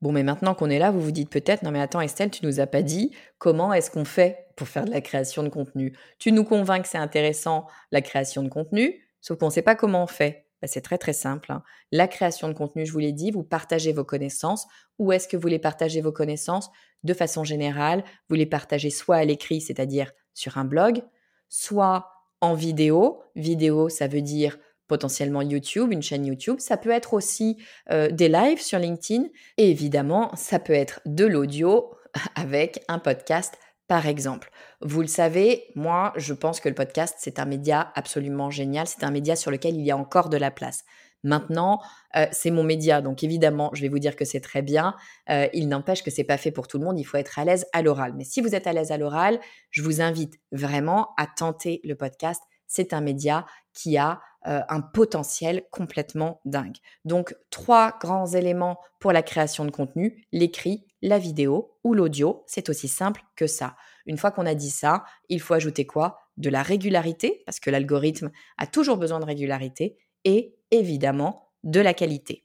Bon, 0.00 0.12
mais 0.12 0.22
maintenant 0.22 0.54
qu'on 0.54 0.70
est 0.70 0.78
là, 0.78 0.92
vous 0.92 1.00
vous 1.00 1.10
dites 1.10 1.30
peut-être, 1.30 1.62
non 1.62 1.72
mais 1.72 1.80
attends 1.80 2.00
Estelle, 2.00 2.30
tu 2.30 2.46
nous 2.46 2.60
as 2.60 2.68
pas 2.68 2.82
dit 2.82 3.12
comment 3.38 3.72
est-ce 3.72 3.90
qu'on 3.90 4.04
fait 4.04 4.46
pour 4.56 4.68
faire 4.68 4.84
de 4.84 4.92
la 4.92 5.00
création 5.00 5.42
de 5.42 5.48
contenu. 5.48 5.96
Tu 6.20 6.30
nous 6.30 6.44
convaincs 6.44 6.82
que 6.82 6.88
c'est 6.88 6.98
intéressant 6.98 7.66
la 7.90 8.00
création 8.00 8.44
de 8.44 8.48
contenu, 8.48 9.04
sauf 9.20 9.38
qu'on 9.38 9.46
ne 9.46 9.50
sait 9.50 9.62
pas 9.62 9.74
comment 9.74 10.04
on 10.04 10.06
fait. 10.06 10.47
Bah, 10.60 10.68
c'est 10.68 10.80
très 10.80 10.98
très 10.98 11.12
simple. 11.12 11.52
Hein. 11.52 11.62
La 11.92 12.08
création 12.08 12.48
de 12.48 12.52
contenu, 12.52 12.84
je 12.84 12.92
vous 12.92 12.98
l'ai 12.98 13.12
dit, 13.12 13.30
vous 13.30 13.44
partagez 13.44 13.92
vos 13.92 14.04
connaissances. 14.04 14.66
Où 14.98 15.12
est-ce 15.12 15.28
que 15.28 15.36
vous 15.36 15.48
les 15.48 15.58
partagez 15.58 16.00
vos 16.00 16.12
connaissances? 16.12 16.70
De 17.04 17.14
façon 17.14 17.44
générale, 17.44 18.04
vous 18.28 18.34
les 18.34 18.46
partagez 18.46 18.90
soit 18.90 19.16
à 19.16 19.24
l'écrit, 19.24 19.60
c'est-à-dire 19.60 20.12
sur 20.34 20.58
un 20.58 20.64
blog, 20.64 21.02
soit 21.48 22.10
en 22.40 22.54
vidéo. 22.54 23.22
Vidéo, 23.36 23.88
ça 23.88 24.08
veut 24.08 24.22
dire 24.22 24.58
potentiellement 24.88 25.42
YouTube, 25.42 25.92
une 25.92 26.02
chaîne 26.02 26.26
YouTube. 26.26 26.56
Ça 26.58 26.76
peut 26.76 26.90
être 26.90 27.14
aussi 27.14 27.58
euh, 27.90 28.10
des 28.10 28.28
lives 28.28 28.60
sur 28.60 28.78
LinkedIn. 28.78 29.24
Et 29.58 29.70
évidemment, 29.70 30.34
ça 30.34 30.58
peut 30.58 30.72
être 30.72 31.00
de 31.06 31.26
l'audio 31.26 31.90
avec 32.34 32.82
un 32.88 32.98
podcast, 32.98 33.58
par 33.88 34.06
exemple. 34.06 34.50
Vous 34.82 35.00
le 35.00 35.06
savez, 35.06 35.64
moi, 35.74 36.12
je 36.16 36.34
pense 36.34 36.60
que 36.60 36.68
le 36.68 36.74
podcast, 36.74 37.16
c'est 37.18 37.38
un 37.38 37.46
média 37.46 37.90
absolument 37.94 38.50
génial. 38.50 38.86
C'est 38.86 39.02
un 39.02 39.10
média 39.10 39.34
sur 39.34 39.50
lequel 39.50 39.74
il 39.74 39.84
y 39.84 39.90
a 39.90 39.96
encore 39.96 40.28
de 40.28 40.36
la 40.36 40.50
place. 40.50 40.84
Maintenant, 41.24 41.80
euh, 42.14 42.26
c'est 42.30 42.50
mon 42.50 42.62
média, 42.62 43.00
donc 43.00 43.24
évidemment, 43.24 43.70
je 43.72 43.82
vais 43.82 43.88
vous 43.88 43.98
dire 43.98 44.14
que 44.14 44.24
c'est 44.24 44.40
très 44.40 44.62
bien. 44.62 44.94
Euh, 45.30 45.48
il 45.52 45.68
n'empêche 45.68 46.04
que 46.04 46.10
c'est 46.10 46.22
pas 46.22 46.36
fait 46.36 46.52
pour 46.52 46.68
tout 46.68 46.78
le 46.78 46.84
monde. 46.84 47.00
Il 47.00 47.04
faut 47.04 47.16
être 47.16 47.38
à 47.38 47.44
l'aise 47.44 47.66
à 47.72 47.82
l'oral. 47.82 48.12
Mais 48.14 48.24
si 48.24 48.40
vous 48.40 48.54
êtes 48.54 48.66
à 48.68 48.72
l'aise 48.72 48.92
à 48.92 48.98
l'oral, 48.98 49.40
je 49.70 49.82
vous 49.82 50.00
invite 50.00 50.38
vraiment 50.52 51.08
à 51.16 51.26
tenter 51.26 51.80
le 51.82 51.96
podcast. 51.96 52.42
C'est 52.66 52.92
un 52.92 53.00
média 53.00 53.46
qui 53.72 53.96
a 53.96 54.20
euh, 54.46 54.60
un 54.68 54.80
potentiel 54.80 55.64
complètement 55.70 56.40
dingue. 56.44 56.76
Donc, 57.04 57.34
trois 57.50 57.96
grands 58.00 58.26
éléments 58.26 58.78
pour 59.00 59.12
la 59.12 59.22
création 59.22 59.64
de 59.64 59.70
contenu, 59.70 60.24
l'écrit, 60.32 60.86
la 61.02 61.18
vidéo 61.18 61.76
ou 61.84 61.94
l'audio. 61.94 62.44
C'est 62.46 62.68
aussi 62.68 62.88
simple 62.88 63.22
que 63.36 63.46
ça. 63.46 63.76
Une 64.06 64.16
fois 64.16 64.30
qu'on 64.30 64.46
a 64.46 64.54
dit 64.54 64.70
ça, 64.70 65.04
il 65.28 65.40
faut 65.40 65.54
ajouter 65.54 65.86
quoi? 65.86 66.20
De 66.36 66.50
la 66.50 66.62
régularité, 66.62 67.42
parce 67.46 67.60
que 67.60 67.70
l'algorithme 67.70 68.30
a 68.58 68.66
toujours 68.66 68.96
besoin 68.96 69.20
de 69.20 69.24
régularité, 69.24 69.98
et 70.24 70.56
évidemment 70.70 71.50
de 71.64 71.80
la 71.80 71.94
qualité. 71.94 72.44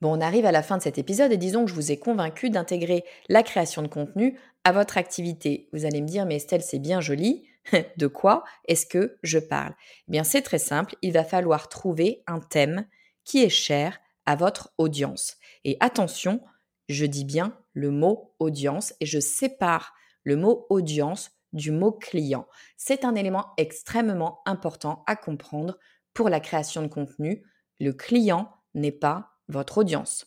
Bon, 0.00 0.16
on 0.16 0.20
arrive 0.20 0.44
à 0.44 0.52
la 0.52 0.62
fin 0.62 0.76
de 0.76 0.82
cet 0.82 0.98
épisode 0.98 1.32
et 1.32 1.36
disons 1.36 1.64
que 1.64 1.70
je 1.70 1.74
vous 1.74 1.92
ai 1.92 1.98
convaincu 1.98 2.50
d'intégrer 2.50 3.04
la 3.28 3.42
création 3.42 3.80
de 3.80 3.88
contenu 3.88 4.38
à 4.64 4.72
votre 4.72 4.98
activité. 4.98 5.68
Vous 5.72 5.86
allez 5.86 6.02
me 6.02 6.06
dire, 6.06 6.26
mais 6.26 6.36
Estelle, 6.36 6.62
c'est 6.62 6.78
bien 6.78 7.00
joli, 7.00 7.44
de 7.96 8.06
quoi 8.06 8.44
est-ce 8.66 8.86
que 8.86 9.16
je 9.22 9.38
parle? 9.38 9.74
Eh 10.08 10.12
bien, 10.12 10.24
c'est 10.24 10.42
très 10.42 10.58
simple, 10.58 10.96
il 11.02 11.12
va 11.12 11.24
falloir 11.24 11.68
trouver 11.68 12.22
un 12.26 12.40
thème 12.40 12.86
qui 13.24 13.42
est 13.42 13.48
cher 13.48 13.98
à 14.26 14.36
votre 14.36 14.72
audience. 14.78 15.36
Et 15.64 15.76
attention, 15.80 16.40
je 16.88 17.06
dis 17.06 17.24
bien 17.24 17.56
le 17.72 17.90
mot 17.90 18.34
audience 18.38 18.94
et 19.00 19.06
je 19.06 19.20
sépare 19.20 19.94
le 20.22 20.36
mot 20.36 20.66
audience 20.70 21.30
du 21.52 21.70
mot 21.70 21.92
client. 21.92 22.46
C'est 22.76 23.04
un 23.04 23.14
élément 23.14 23.52
extrêmement 23.56 24.40
important 24.44 25.04
à 25.06 25.16
comprendre 25.16 25.78
pour 26.12 26.28
la 26.28 26.40
création 26.40 26.82
de 26.82 26.88
contenu. 26.88 27.44
Le 27.80 27.92
client 27.92 28.50
n'est 28.74 28.92
pas 28.92 29.30
votre 29.48 29.78
audience. 29.78 30.26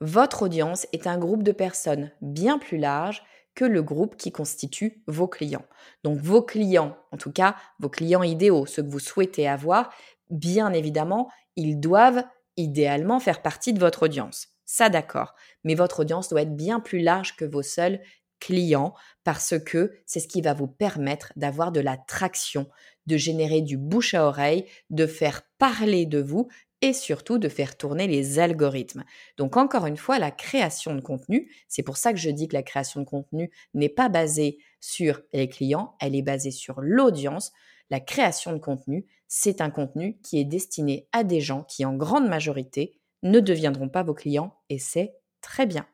Votre 0.00 0.42
audience 0.42 0.86
est 0.92 1.06
un 1.06 1.18
groupe 1.18 1.42
de 1.42 1.52
personnes 1.52 2.12
bien 2.20 2.58
plus 2.58 2.78
large 2.78 3.22
le 3.64 3.82
groupe 3.82 4.16
qui 4.16 4.32
constitue 4.32 5.02
vos 5.06 5.28
clients. 5.28 5.64
Donc 6.04 6.18
vos 6.20 6.42
clients, 6.42 6.96
en 7.12 7.16
tout 7.16 7.32
cas 7.32 7.56
vos 7.78 7.88
clients 7.88 8.22
idéaux, 8.22 8.66
ceux 8.66 8.82
que 8.82 8.90
vous 8.90 8.98
souhaitez 8.98 9.48
avoir, 9.48 9.90
bien 10.30 10.72
évidemment, 10.72 11.30
ils 11.56 11.78
doivent 11.78 12.24
idéalement 12.56 13.20
faire 13.20 13.42
partie 13.42 13.72
de 13.72 13.80
votre 13.80 14.04
audience. 14.04 14.48
Ça 14.64 14.90
d'accord. 14.90 15.34
Mais 15.64 15.74
votre 15.74 16.00
audience 16.00 16.28
doit 16.28 16.42
être 16.42 16.56
bien 16.56 16.80
plus 16.80 17.00
large 17.00 17.36
que 17.36 17.44
vos 17.44 17.62
seuls 17.62 18.00
clients 18.40 18.94
parce 19.24 19.54
que 19.58 19.92
c'est 20.06 20.20
ce 20.20 20.28
qui 20.28 20.42
va 20.42 20.54
vous 20.54 20.68
permettre 20.68 21.32
d'avoir 21.36 21.72
de 21.72 21.80
la 21.80 21.96
traction, 21.96 22.68
de 23.06 23.16
générer 23.16 23.62
du 23.62 23.76
bouche 23.76 24.14
à 24.14 24.26
oreille, 24.26 24.66
de 24.90 25.06
faire 25.06 25.42
parler 25.58 26.06
de 26.06 26.20
vous 26.20 26.48
et 26.80 26.92
surtout 26.92 27.38
de 27.38 27.48
faire 27.48 27.76
tourner 27.76 28.06
les 28.06 28.38
algorithmes. 28.38 29.04
Donc 29.36 29.56
encore 29.56 29.86
une 29.86 29.96
fois, 29.96 30.18
la 30.18 30.30
création 30.30 30.94
de 30.94 31.00
contenu, 31.00 31.50
c'est 31.68 31.82
pour 31.82 31.96
ça 31.96 32.12
que 32.12 32.18
je 32.18 32.30
dis 32.30 32.48
que 32.48 32.54
la 32.54 32.62
création 32.62 33.00
de 33.00 33.06
contenu 33.06 33.50
n'est 33.74 33.88
pas 33.88 34.08
basée 34.08 34.58
sur 34.80 35.20
les 35.32 35.48
clients, 35.48 35.96
elle 36.00 36.14
est 36.14 36.22
basée 36.22 36.52
sur 36.52 36.80
l'audience. 36.80 37.52
La 37.90 38.00
création 38.00 38.52
de 38.52 38.58
contenu, 38.58 39.06
c'est 39.26 39.60
un 39.60 39.70
contenu 39.70 40.18
qui 40.22 40.38
est 40.38 40.44
destiné 40.44 41.08
à 41.12 41.24
des 41.24 41.40
gens 41.40 41.64
qui 41.64 41.84
en 41.84 41.94
grande 41.94 42.28
majorité 42.28 42.98
ne 43.22 43.40
deviendront 43.40 43.88
pas 43.88 44.02
vos 44.02 44.14
clients 44.14 44.54
et 44.68 44.78
c'est 44.78 45.14
très 45.40 45.66
bien. 45.66 45.86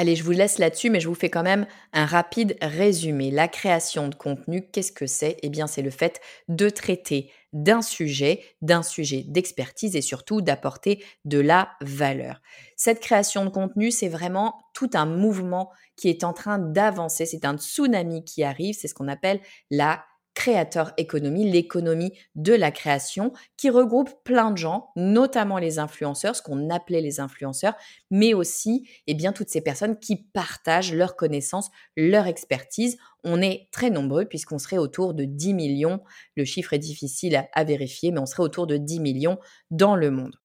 Allez, 0.00 0.16
je 0.16 0.24
vous 0.24 0.30
laisse 0.30 0.56
là-dessus, 0.56 0.88
mais 0.88 0.98
je 0.98 1.08
vous 1.08 1.14
fais 1.14 1.28
quand 1.28 1.42
même 1.42 1.66
un 1.92 2.06
rapide 2.06 2.56
résumé. 2.62 3.30
La 3.30 3.48
création 3.48 4.08
de 4.08 4.14
contenu, 4.14 4.66
qu'est-ce 4.72 4.92
que 4.92 5.06
c'est? 5.06 5.36
Eh 5.42 5.50
bien, 5.50 5.66
c'est 5.66 5.82
le 5.82 5.90
fait 5.90 6.22
de 6.48 6.70
traiter 6.70 7.30
d'un 7.52 7.82
sujet, 7.82 8.42
d'un 8.62 8.82
sujet 8.82 9.24
d'expertise 9.28 9.96
et 9.96 10.00
surtout 10.00 10.40
d'apporter 10.40 11.04
de 11.26 11.38
la 11.38 11.72
valeur. 11.82 12.40
Cette 12.76 13.00
création 13.00 13.44
de 13.44 13.50
contenu, 13.50 13.90
c'est 13.90 14.08
vraiment 14.08 14.54
tout 14.72 14.88
un 14.94 15.04
mouvement 15.04 15.70
qui 15.96 16.08
est 16.08 16.24
en 16.24 16.32
train 16.32 16.58
d'avancer. 16.58 17.26
C'est 17.26 17.44
un 17.44 17.58
tsunami 17.58 18.24
qui 18.24 18.42
arrive. 18.42 18.74
C'est 18.74 18.88
ce 18.88 18.94
qu'on 18.94 19.06
appelle 19.06 19.42
la 19.70 20.02
créateur 20.34 20.92
économie, 20.96 21.50
l'économie 21.50 22.12
de 22.34 22.52
la 22.52 22.70
création, 22.70 23.32
qui 23.56 23.70
regroupe 23.70 24.10
plein 24.24 24.50
de 24.50 24.58
gens, 24.58 24.90
notamment 24.96 25.58
les 25.58 25.78
influenceurs, 25.78 26.36
ce 26.36 26.42
qu'on 26.42 26.70
appelait 26.70 27.00
les 27.00 27.20
influenceurs, 27.20 27.74
mais 28.10 28.34
aussi 28.34 28.88
eh 29.06 29.14
bien, 29.14 29.32
toutes 29.32 29.48
ces 29.48 29.60
personnes 29.60 29.98
qui 29.98 30.16
partagent 30.16 30.94
leurs 30.94 31.16
connaissances, 31.16 31.70
leur 31.96 32.26
expertise. 32.26 32.96
On 33.24 33.42
est 33.42 33.68
très 33.72 33.90
nombreux 33.90 34.24
puisqu'on 34.24 34.58
serait 34.58 34.78
autour 34.78 35.14
de 35.14 35.24
10 35.24 35.54
millions, 35.54 36.00
le 36.36 36.44
chiffre 36.44 36.72
est 36.72 36.78
difficile 36.78 37.44
à 37.52 37.64
vérifier, 37.64 38.12
mais 38.12 38.20
on 38.20 38.26
serait 38.26 38.42
autour 38.42 38.66
de 38.66 38.76
10 38.76 39.00
millions 39.00 39.38
dans 39.70 39.96
le 39.96 40.10
monde. 40.10 40.36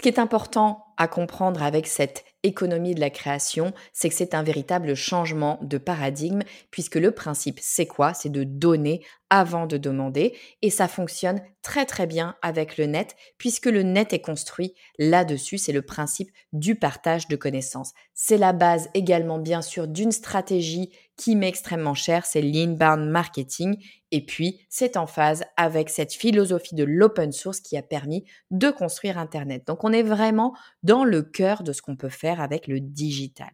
Ce 0.00 0.02
qui 0.02 0.08
est 0.08 0.18
important 0.18 0.86
à 0.96 1.08
comprendre 1.08 1.62
avec 1.62 1.86
cette 1.86 2.24
économie 2.42 2.94
de 2.94 3.00
la 3.00 3.10
création, 3.10 3.74
c'est 3.92 4.08
que 4.08 4.14
c'est 4.14 4.32
un 4.32 4.42
véritable 4.42 4.94
changement 4.94 5.58
de 5.60 5.76
paradigme, 5.76 6.40
puisque 6.70 6.94
le 6.94 7.10
principe, 7.10 7.58
c'est 7.60 7.84
quoi? 7.84 8.14
C'est 8.14 8.30
de 8.30 8.42
donner 8.42 9.04
avant 9.28 9.66
de 9.66 9.76
demander, 9.76 10.38
et 10.62 10.70
ça 10.70 10.88
fonctionne 10.88 11.42
très 11.60 11.84
très 11.84 12.06
bien 12.06 12.34
avec 12.40 12.78
le 12.78 12.86
net, 12.86 13.14
puisque 13.36 13.66
le 13.66 13.82
net 13.82 14.14
est 14.14 14.22
construit 14.22 14.72
là-dessus, 14.98 15.58
c'est 15.58 15.72
le 15.72 15.82
principe 15.82 16.30
du 16.54 16.76
partage 16.76 17.28
de 17.28 17.36
connaissances. 17.36 17.92
C'est 18.14 18.38
la 18.38 18.54
base 18.54 18.88
également 18.94 19.38
bien 19.38 19.60
sûr 19.60 19.86
d'une 19.86 20.12
stratégie 20.12 20.92
qui 21.20 21.36
m'est 21.36 21.48
extrêmement 21.48 21.92
chère, 21.92 22.24
c'est 22.24 22.40
l'inbound 22.40 23.10
marketing, 23.10 23.76
et 24.10 24.24
puis 24.24 24.66
c'est 24.70 24.96
en 24.96 25.06
phase 25.06 25.44
avec 25.58 25.90
cette 25.90 26.14
philosophie 26.14 26.74
de 26.74 26.82
l'open 26.82 27.30
source 27.30 27.60
qui 27.60 27.76
a 27.76 27.82
permis 27.82 28.24
de 28.50 28.70
construire 28.70 29.18
Internet. 29.18 29.66
Donc 29.66 29.84
on 29.84 29.92
est 29.92 30.02
vraiment 30.02 30.54
dans 30.82 31.04
le 31.04 31.20
cœur 31.20 31.62
de 31.62 31.74
ce 31.74 31.82
qu'on 31.82 31.94
peut 31.94 32.08
faire 32.08 32.40
avec 32.40 32.66
le 32.66 32.80
digital. 32.80 33.50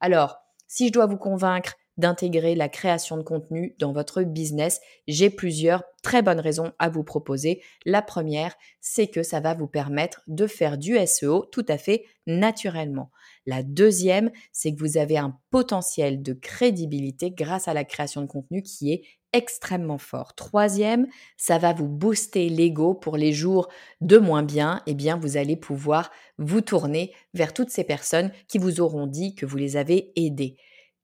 Alors, 0.00 0.38
si 0.66 0.88
je 0.88 0.92
dois 0.92 1.06
vous 1.06 1.16
convaincre 1.16 1.74
d'intégrer 1.96 2.54
la 2.54 2.68
création 2.68 3.16
de 3.16 3.22
contenu 3.22 3.74
dans 3.78 3.92
votre 3.92 4.22
business, 4.22 4.80
j'ai 5.08 5.30
plusieurs 5.30 5.82
très 6.02 6.22
bonnes 6.22 6.40
raisons 6.40 6.72
à 6.78 6.88
vous 6.88 7.04
proposer. 7.04 7.62
La 7.84 8.02
première, 8.02 8.54
c'est 8.80 9.08
que 9.08 9.22
ça 9.22 9.40
va 9.40 9.54
vous 9.54 9.66
permettre 9.66 10.22
de 10.26 10.46
faire 10.46 10.78
du 10.78 10.96
SEO 11.06 11.46
tout 11.46 11.64
à 11.68 11.78
fait 11.78 12.04
naturellement. 12.26 13.10
La 13.46 13.62
deuxième, 13.62 14.30
c'est 14.52 14.74
que 14.74 14.80
vous 14.80 14.98
avez 14.98 15.16
un 15.16 15.38
potentiel 15.50 16.22
de 16.22 16.32
crédibilité 16.32 17.30
grâce 17.30 17.68
à 17.68 17.74
la 17.74 17.84
création 17.84 18.20
de 18.20 18.26
contenu 18.26 18.62
qui 18.62 18.92
est 18.92 19.02
extrêmement 19.32 19.98
fort. 19.98 20.34
Troisième, 20.34 21.06
ça 21.36 21.58
va 21.58 21.72
vous 21.72 21.88
booster 21.88 22.48
l'ego 22.48 22.94
pour 22.94 23.16
les 23.16 23.32
jours 23.32 23.68
de 24.00 24.16
moins 24.16 24.42
bien. 24.42 24.82
Eh 24.86 24.94
bien, 24.94 25.18
vous 25.18 25.36
allez 25.36 25.56
pouvoir 25.56 26.10
vous 26.38 26.60
tourner 26.60 27.12
vers 27.34 27.52
toutes 27.52 27.70
ces 27.70 27.84
personnes 27.84 28.32
qui 28.48 28.58
vous 28.58 28.80
auront 28.80 29.06
dit 29.06 29.34
que 29.34 29.46
vous 29.46 29.56
les 29.56 29.76
avez 29.76 30.12
aidées. 30.16 30.56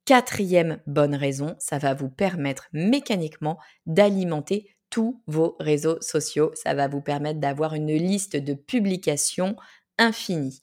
Quatrième 0.04 0.80
bonne 0.86 1.14
raison, 1.14 1.54
ça 1.58 1.78
va 1.78 1.94
vous 1.94 2.10
permettre 2.10 2.68
mécaniquement 2.72 3.58
d'alimenter 3.86 4.74
tous 4.90 5.22
vos 5.26 5.56
réseaux 5.60 6.00
sociaux. 6.00 6.50
Ça 6.54 6.74
va 6.74 6.88
vous 6.88 7.00
permettre 7.00 7.38
d'avoir 7.38 7.74
une 7.74 7.92
liste 7.92 8.36
de 8.36 8.54
publications 8.54 9.56
infinie. 9.98 10.60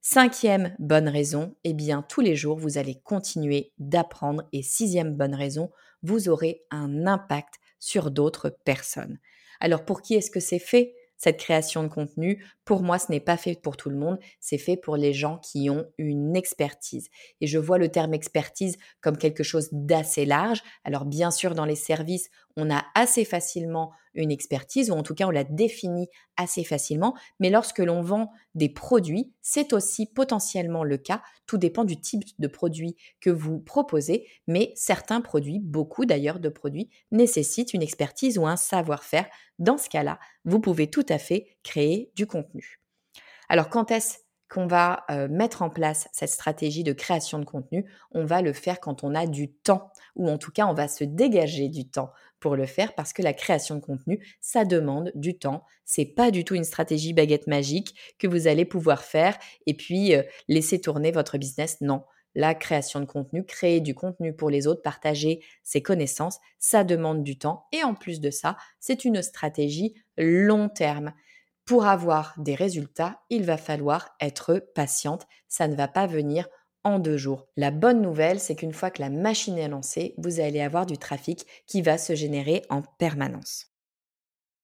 Cinquième 0.00 0.76
bonne 0.78 1.08
raison, 1.08 1.56
eh 1.64 1.72
bien 1.72 2.02
tous 2.08 2.20
les 2.20 2.36
jours 2.36 2.56
vous 2.56 2.78
allez 2.78 3.00
continuer 3.00 3.72
d'apprendre. 3.78 4.44
Et 4.52 4.62
sixième 4.62 5.16
bonne 5.16 5.34
raison, 5.34 5.72
vous 6.04 6.28
aurez 6.28 6.62
un 6.70 7.08
impact 7.08 7.54
sur 7.80 8.12
d'autres 8.12 8.50
personnes. 8.64 9.18
Alors 9.58 9.84
pour 9.84 10.00
qui 10.00 10.14
est-ce 10.14 10.30
que 10.30 10.38
c'est 10.38 10.60
fait 10.60 10.94
cette 11.16 11.38
création 11.38 11.82
de 11.82 11.88
contenu, 11.88 12.44
pour 12.64 12.82
moi, 12.82 12.98
ce 12.98 13.10
n'est 13.10 13.20
pas 13.20 13.36
fait 13.36 13.60
pour 13.60 13.76
tout 13.76 13.90
le 13.90 13.96
monde, 13.96 14.18
c'est 14.40 14.58
fait 14.58 14.76
pour 14.76 14.96
les 14.96 15.12
gens 15.12 15.38
qui 15.38 15.70
ont 15.70 15.86
une 15.98 16.36
expertise. 16.36 17.08
Et 17.40 17.46
je 17.46 17.58
vois 17.58 17.78
le 17.78 17.88
terme 17.88 18.14
expertise 18.14 18.76
comme 19.00 19.16
quelque 19.16 19.42
chose 19.42 19.68
d'assez 19.72 20.24
large. 20.24 20.62
Alors 20.84 21.04
bien 21.04 21.30
sûr, 21.30 21.54
dans 21.54 21.64
les 21.64 21.76
services, 21.76 22.28
on 22.56 22.70
a 22.70 22.84
assez 22.94 23.24
facilement 23.24 23.92
une 24.16 24.32
expertise, 24.32 24.90
ou 24.90 24.94
en 24.94 25.02
tout 25.02 25.14
cas 25.14 25.26
on 25.26 25.30
la 25.30 25.44
définit 25.44 26.08
assez 26.36 26.64
facilement. 26.64 27.14
Mais 27.38 27.50
lorsque 27.50 27.78
l'on 27.78 28.02
vend 28.02 28.32
des 28.54 28.68
produits, 28.68 29.32
c'est 29.42 29.72
aussi 29.72 30.06
potentiellement 30.06 30.82
le 30.82 30.96
cas. 30.96 31.22
Tout 31.46 31.58
dépend 31.58 31.84
du 31.84 32.00
type 32.00 32.24
de 32.38 32.48
produit 32.48 32.96
que 33.20 33.30
vous 33.30 33.60
proposez, 33.60 34.26
mais 34.46 34.72
certains 34.74 35.20
produits, 35.20 35.60
beaucoup 35.60 36.06
d'ailleurs 36.06 36.40
de 36.40 36.48
produits, 36.48 36.90
nécessitent 37.12 37.74
une 37.74 37.82
expertise 37.82 38.38
ou 38.38 38.46
un 38.46 38.56
savoir-faire. 38.56 39.26
Dans 39.58 39.78
ce 39.78 39.88
cas-là, 39.88 40.18
vous 40.44 40.60
pouvez 40.60 40.90
tout 40.90 41.06
à 41.08 41.18
fait 41.18 41.46
créer 41.62 42.10
du 42.16 42.26
contenu. 42.26 42.80
Alors 43.48 43.68
quand 43.68 43.90
est-ce 43.90 44.18
qu'on 44.48 44.68
va 44.68 45.04
mettre 45.28 45.62
en 45.62 45.70
place 45.70 46.08
cette 46.12 46.30
stratégie 46.30 46.84
de 46.84 46.92
création 46.92 47.40
de 47.40 47.44
contenu, 47.44 47.84
on 48.12 48.24
va 48.24 48.42
le 48.42 48.52
faire 48.52 48.78
quand 48.78 49.02
on 49.02 49.14
a 49.14 49.26
du 49.26 49.52
temps, 49.52 49.90
ou 50.16 50.28
en 50.28 50.38
tout 50.38 50.50
cas 50.50 50.66
on 50.66 50.74
va 50.74 50.88
se 50.88 51.04
dégager 51.04 51.68
du 51.68 51.88
temps 51.88 52.10
pour 52.40 52.56
le 52.56 52.66
faire 52.66 52.94
parce 52.94 53.12
que 53.12 53.22
la 53.22 53.32
création 53.32 53.76
de 53.76 53.80
contenu, 53.80 54.24
ça 54.40 54.64
demande 54.64 55.10
du 55.14 55.38
temps. 55.38 55.64
C'est 55.84 56.04
pas 56.04 56.30
du 56.30 56.44
tout 56.44 56.54
une 56.54 56.64
stratégie 56.64 57.12
baguette 57.12 57.46
magique 57.46 58.14
que 58.18 58.26
vous 58.26 58.46
allez 58.46 58.64
pouvoir 58.64 59.02
faire 59.02 59.38
et 59.66 59.74
puis 59.74 60.12
laisser 60.48 60.80
tourner 60.80 61.12
votre 61.12 61.38
business. 61.38 61.78
Non. 61.80 62.04
La 62.34 62.54
création 62.54 63.00
de 63.00 63.06
contenu, 63.06 63.46
créer 63.46 63.80
du 63.80 63.94
contenu 63.94 64.36
pour 64.36 64.50
les 64.50 64.66
autres, 64.66 64.82
partager 64.82 65.42
ses 65.62 65.80
connaissances, 65.80 66.38
ça 66.58 66.84
demande 66.84 67.22
du 67.22 67.38
temps. 67.38 67.64
Et 67.72 67.82
en 67.82 67.94
plus 67.94 68.20
de 68.20 68.30
ça, 68.30 68.58
c'est 68.78 69.06
une 69.06 69.22
stratégie 69.22 69.94
long 70.18 70.68
terme. 70.68 71.14
Pour 71.64 71.86
avoir 71.86 72.34
des 72.36 72.54
résultats, 72.54 73.22
il 73.30 73.44
va 73.44 73.56
falloir 73.56 74.14
être 74.20 74.62
patiente. 74.74 75.26
Ça 75.48 75.66
ne 75.66 75.74
va 75.74 75.88
pas 75.88 76.06
venir 76.06 76.46
en 76.86 77.00
deux 77.00 77.16
jours. 77.16 77.48
La 77.56 77.72
bonne 77.72 78.00
nouvelle, 78.00 78.38
c'est 78.38 78.54
qu'une 78.54 78.72
fois 78.72 78.90
que 78.90 79.02
la 79.02 79.10
machine 79.10 79.58
est 79.58 79.68
lancée, 79.68 80.14
vous 80.18 80.38
allez 80.38 80.60
avoir 80.60 80.86
du 80.86 80.96
trafic 80.96 81.44
qui 81.66 81.82
va 81.82 81.98
se 81.98 82.14
générer 82.14 82.62
en 82.70 82.82
permanence. 82.82 83.66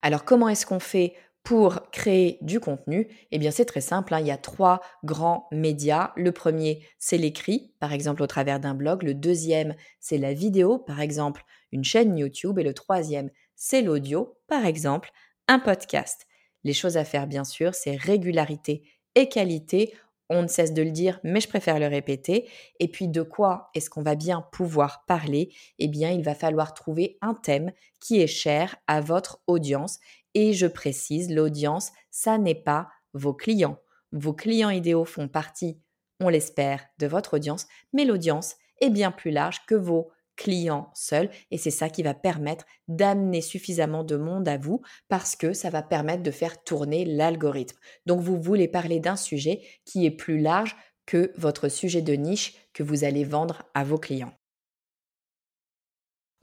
Alors 0.02 0.24
comment 0.24 0.48
est-ce 0.48 0.64
qu'on 0.64 0.78
fait 0.78 1.14
pour 1.42 1.90
créer 1.90 2.38
du 2.40 2.60
contenu? 2.60 3.08
Eh 3.32 3.38
bien 3.40 3.50
c'est 3.50 3.64
très 3.64 3.80
simple, 3.80 4.14
hein. 4.14 4.20
il 4.20 4.28
y 4.28 4.30
a 4.30 4.36
trois 4.36 4.80
grands 5.02 5.48
médias. 5.50 6.12
Le 6.14 6.30
premier, 6.30 6.86
c'est 7.00 7.18
l'écrit, 7.18 7.74
par 7.80 7.92
exemple 7.92 8.22
au 8.22 8.28
travers 8.28 8.60
d'un 8.60 8.74
blog. 8.74 9.02
Le 9.02 9.14
deuxième, 9.14 9.74
c'est 9.98 10.18
la 10.18 10.32
vidéo, 10.32 10.78
par 10.78 11.00
exemple 11.00 11.42
une 11.72 11.84
chaîne 11.84 12.16
YouTube. 12.16 12.60
Et 12.60 12.62
le 12.62 12.72
troisième, 12.72 13.30
c'est 13.56 13.82
l'audio, 13.82 14.38
par 14.46 14.64
exemple 14.64 15.10
un 15.48 15.58
podcast. 15.58 16.26
Les 16.62 16.72
choses 16.72 16.96
à 16.96 17.04
faire, 17.04 17.26
bien 17.26 17.42
sûr, 17.42 17.74
c'est 17.74 17.96
régularité 17.96 18.84
et 19.16 19.28
qualité. 19.28 19.92
On 20.34 20.40
ne 20.40 20.48
cesse 20.48 20.72
de 20.72 20.82
le 20.82 20.90
dire, 20.90 21.20
mais 21.24 21.40
je 21.40 21.48
préfère 21.48 21.78
le 21.78 21.86
répéter. 21.86 22.48
Et 22.80 22.88
puis, 22.88 23.06
de 23.06 23.20
quoi 23.20 23.68
est-ce 23.74 23.90
qu'on 23.90 24.00
va 24.00 24.14
bien 24.14 24.40
pouvoir 24.50 25.04
parler? 25.04 25.52
Eh 25.78 25.88
bien, 25.88 26.10
il 26.10 26.22
va 26.22 26.34
falloir 26.34 26.72
trouver 26.72 27.18
un 27.20 27.34
thème 27.34 27.70
qui 28.00 28.18
est 28.22 28.26
cher 28.26 28.76
à 28.86 29.02
votre 29.02 29.42
audience. 29.46 30.00
Et 30.32 30.54
je 30.54 30.66
précise, 30.66 31.30
l'audience, 31.30 31.92
ça 32.10 32.38
n'est 32.38 32.54
pas 32.54 32.88
vos 33.12 33.34
clients. 33.34 33.78
Vos 34.12 34.32
clients 34.32 34.70
idéaux 34.70 35.04
font 35.04 35.28
partie, 35.28 35.78
on 36.18 36.30
l'espère, 36.30 36.86
de 36.98 37.06
votre 37.06 37.34
audience, 37.34 37.66
mais 37.92 38.06
l'audience 38.06 38.56
est 38.80 38.90
bien 38.90 39.10
plus 39.10 39.32
large 39.32 39.66
que 39.66 39.74
vos 39.74 40.10
client 40.36 40.90
seul 40.94 41.30
et 41.50 41.58
c'est 41.58 41.70
ça 41.70 41.88
qui 41.88 42.02
va 42.02 42.14
permettre 42.14 42.64
d'amener 42.88 43.40
suffisamment 43.40 44.04
de 44.04 44.16
monde 44.16 44.48
à 44.48 44.58
vous 44.58 44.82
parce 45.08 45.36
que 45.36 45.52
ça 45.52 45.70
va 45.70 45.82
permettre 45.82 46.22
de 46.22 46.30
faire 46.30 46.62
tourner 46.62 47.04
l'algorithme. 47.04 47.78
Donc 48.06 48.20
vous 48.20 48.40
voulez 48.40 48.68
parler 48.68 49.00
d'un 49.00 49.16
sujet 49.16 49.60
qui 49.84 50.06
est 50.06 50.10
plus 50.10 50.40
large 50.40 50.76
que 51.06 51.32
votre 51.36 51.68
sujet 51.68 52.02
de 52.02 52.14
niche 52.14 52.54
que 52.72 52.82
vous 52.82 53.04
allez 53.04 53.24
vendre 53.24 53.64
à 53.74 53.84
vos 53.84 53.98
clients. 53.98 54.32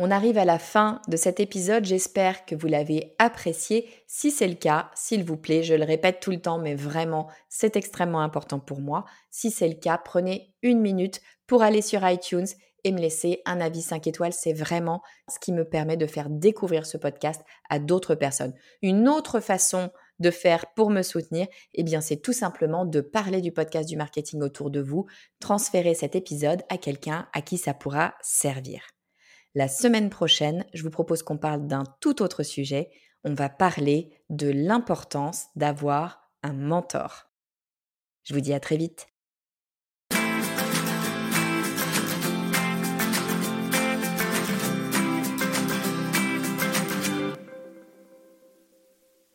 On 0.02 0.12
arrive 0.12 0.38
à 0.38 0.46
la 0.46 0.60
fin 0.60 1.02
de 1.10 1.18
cet 1.18 1.42
épisode, 1.42 1.84
j'espère 1.84 2.46
que 2.46 2.56
vous 2.56 2.68
l'avez 2.68 3.16
apprécié. 3.20 3.90
Si 4.08 4.32
c'est 4.32 4.48
le 4.48 4.56
cas, 4.56 4.90
s'il 4.96 5.26
vous 5.26 5.36
plaît, 5.36 5.62
je 5.62 5.74
le 5.74 5.84
répète 5.84 6.22
tout 6.22 6.32
le 6.32 6.40
temps, 6.40 6.58
mais 6.58 6.74
vraiment, 6.74 7.28
c'est 7.50 7.76
extrêmement 7.76 8.22
important 8.22 8.60
pour 8.60 8.80
moi. 8.80 9.04
Si 9.30 9.52
c'est 9.52 9.68
le 9.68 9.74
cas, 9.74 9.98
prenez 9.98 10.54
une 10.62 10.80
minute 10.80 11.20
pour 11.48 11.64
aller 11.64 11.82
sur 11.82 12.08
iTunes 12.08 12.48
et 12.84 12.92
me 12.92 13.00
laisser 13.00 13.42
un 13.46 13.60
avis 13.62 13.82
5 13.82 14.08
étoiles. 14.08 14.34
C'est 14.34 14.54
vraiment 14.54 15.02
ce 15.32 15.40
qui 15.40 15.52
me 15.52 15.66
permet 15.66 15.98
de 15.98 16.08
faire 16.08 16.30
découvrir 16.30 16.86
ce 16.86 16.98
podcast 16.98 17.42
à 17.70 17.80
d'autres 17.80 18.16
personnes. 18.16 18.54
Une 18.82 19.08
autre 19.08 19.40
façon 19.40 19.92
de 20.20 20.32
faire 20.32 20.66
pour 20.76 20.90
me 20.90 21.02
soutenir, 21.02 21.48
eh 21.74 21.84
bien, 21.84 22.02
c'est 22.02 22.22
tout 22.22 22.34
simplement 22.34 22.86
de 22.86 23.02
parler 23.02 23.42
du 23.42 23.52
podcast 23.52 23.88
du 23.88 23.96
marketing 23.96 24.42
autour 24.42 24.70
de 24.70 24.82
vous, 24.82 25.06
transférer 25.40 25.94
cet 25.94 26.16
épisode 26.16 26.64
à 26.70 26.78
quelqu'un 26.78 27.28
à 27.34 27.42
qui 27.42 27.58
ça 27.58 27.74
pourra 27.74 28.16
servir. 28.22 28.82
La 29.56 29.68
semaine 29.68 30.10
prochaine, 30.10 30.66
je 30.74 30.84
vous 30.84 30.92
propose 30.92 31.24
qu'on 31.24 31.38
parle 31.38 31.68
d'un 31.68 31.84
tout 32.02 32.22
autre 32.22 32.44
sujet. 32.44 32.90
On 33.24 33.34
va 33.34 33.50
parler 33.50 34.12
de 34.30 34.50
l'importance 34.50 35.48
d'avoir 35.56 36.30
un 36.44 36.54
mentor. 36.54 37.30
Je 38.24 38.34
vous 38.34 38.42
dis 38.42 38.54
à 38.54 38.60
très 38.60 38.78
vite. 38.78 39.08